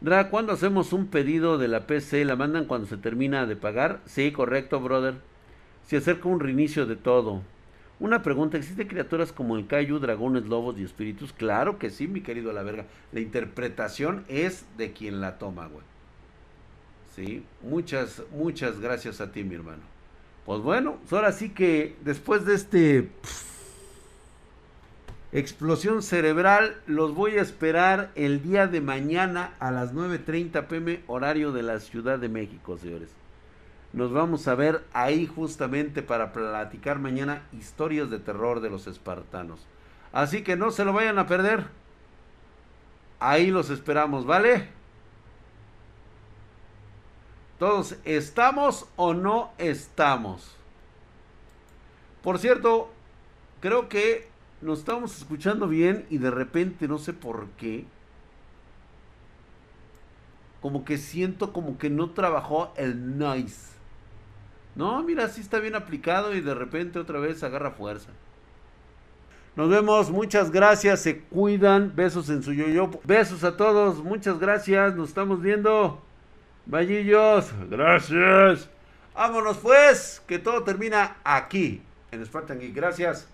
Dra, 0.02 0.30
¿cuándo 0.30 0.54
hacemos 0.54 0.94
un 0.94 1.08
pedido 1.08 1.58
de 1.58 1.68
la 1.68 1.86
PC? 1.86 2.24
¿La 2.26 2.36
mandan 2.36 2.66
cuando 2.66 2.88
se 2.88 2.98
termina 2.98 3.46
de 3.46 3.56
pagar? 3.56 4.02
Sí, 4.06 4.32
correcto, 4.32 4.80
brother. 4.80 5.16
Se 5.86 5.98
acerca 5.98 6.30
un 6.30 6.40
reinicio 6.40 6.86
de 6.86 6.96
todo. 6.96 7.42
Una 8.00 8.24
pregunta, 8.24 8.58
¿existen 8.58 8.88
criaturas 8.88 9.34
como 9.34 9.58
el 9.58 9.68
Kaiju, 9.68 10.00
dragones, 10.00 10.46
lobos 10.46 10.78
y 10.80 10.84
espíritus? 10.84 11.34
Claro 11.34 11.78
que 11.78 11.90
sí, 11.90 12.08
mi 12.08 12.22
querido 12.22 12.54
la 12.54 12.64
verga. 12.64 12.86
La 13.12 13.20
interpretación 13.20 14.24
es 14.30 14.66
de 14.78 14.94
quien 14.94 15.20
la 15.20 15.38
toma, 15.38 15.68
güey. 15.68 15.84
Sí, 17.14 17.44
muchas, 17.62 18.24
muchas 18.32 18.80
gracias 18.80 19.20
a 19.20 19.34
ti, 19.34 19.44
mi 19.44 19.56
hermano. 19.56 19.82
Pues 20.46 20.62
bueno, 20.62 20.98
pues 21.02 21.12
ahora 21.12 21.34
sí 21.34 21.50
que 21.50 21.98
después 22.06 22.46
de 22.46 22.56
este... 22.56 23.10
Explosión 25.32 26.02
cerebral, 26.02 26.82
los 26.88 27.14
voy 27.14 27.38
a 27.38 27.42
esperar 27.42 28.10
el 28.16 28.42
día 28.42 28.66
de 28.66 28.82
mañana 28.82 29.54
a 29.60 29.70
las 29.70 29.94
9.30 29.94 30.66
pm 30.66 31.04
horario 31.06 31.52
de 31.52 31.62
la 31.62 31.80
Ciudad 31.80 32.18
de 32.18 32.30
México, 32.30 32.78
señores. 32.78 33.12
Nos 33.94 34.12
vamos 34.12 34.48
a 34.48 34.56
ver 34.56 34.84
ahí 34.92 35.28
justamente 35.28 36.02
para 36.02 36.32
platicar 36.32 36.98
mañana 36.98 37.44
historias 37.54 38.10
de 38.10 38.18
terror 38.18 38.60
de 38.60 38.72
los 38.72 38.88
espartanos. 38.88 39.60
Así 40.12 40.44
que 40.44 40.56
no 40.56 40.72
se 40.72 40.84
lo 40.84 40.94
vayan 40.94 41.20
a 41.20 41.28
perder. 41.28 41.66
Ahí 43.20 43.52
los 43.52 43.70
esperamos, 43.70 44.26
¿vale? 44.26 44.70
Todos, 47.60 47.98
¿estamos 48.04 48.88
o 48.96 49.14
no 49.14 49.52
estamos? 49.60 50.56
Por 52.24 52.40
cierto, 52.40 52.90
creo 53.60 53.90
que 53.90 54.29
nos 54.62 54.80
estábamos 54.80 55.18
escuchando 55.18 55.68
bien 55.68 56.06
y 56.10 56.18
de 56.18 56.32
repente, 56.32 56.88
no 56.88 56.98
sé 56.98 57.14
por 57.14 57.48
qué, 57.58 57.86
como 60.62 60.84
que 60.84 60.98
siento 60.98 61.54
como 61.54 61.78
que 61.78 61.90
no 61.90 62.12
trabajó 62.12 62.74
el 62.76 63.18
nice. 63.18 63.70
No, 64.76 65.02
mira, 65.04 65.28
sí 65.30 65.42
está 65.42 65.60
bien 65.60 65.76
aplicado 65.76 66.36
y 66.36 66.42
de 66.42 66.54
repente 66.54 67.00
otra 67.00 67.20
vez 67.20 67.44
agarra 67.44 67.72
fuerza. 67.72 68.10
Nos 69.56 69.70
vemos, 69.70 70.10
muchas 70.10 70.52
gracias, 70.52 71.02
se 71.02 71.20
cuidan, 71.20 71.94
besos 71.96 72.30
en 72.30 72.44
su 72.44 72.54
yoyo. 72.54 72.90
Besos 73.04 73.44
a 73.44 73.58
todos, 73.58 74.04
muchas 74.04 74.40
gracias, 74.40 74.96
nos 74.96 75.10
estamos 75.10 75.42
viendo. 75.42 76.02
Vallillos, 76.66 77.52
gracias. 77.70 78.70
Vámonos 79.16 79.58
pues, 79.58 80.22
que 80.28 80.40
todo 80.40 80.64
termina 80.64 81.18
aquí 81.24 81.82
en 82.12 82.26
Spartan 82.26 82.62
y 82.62 82.70
Gracias. 82.70 83.28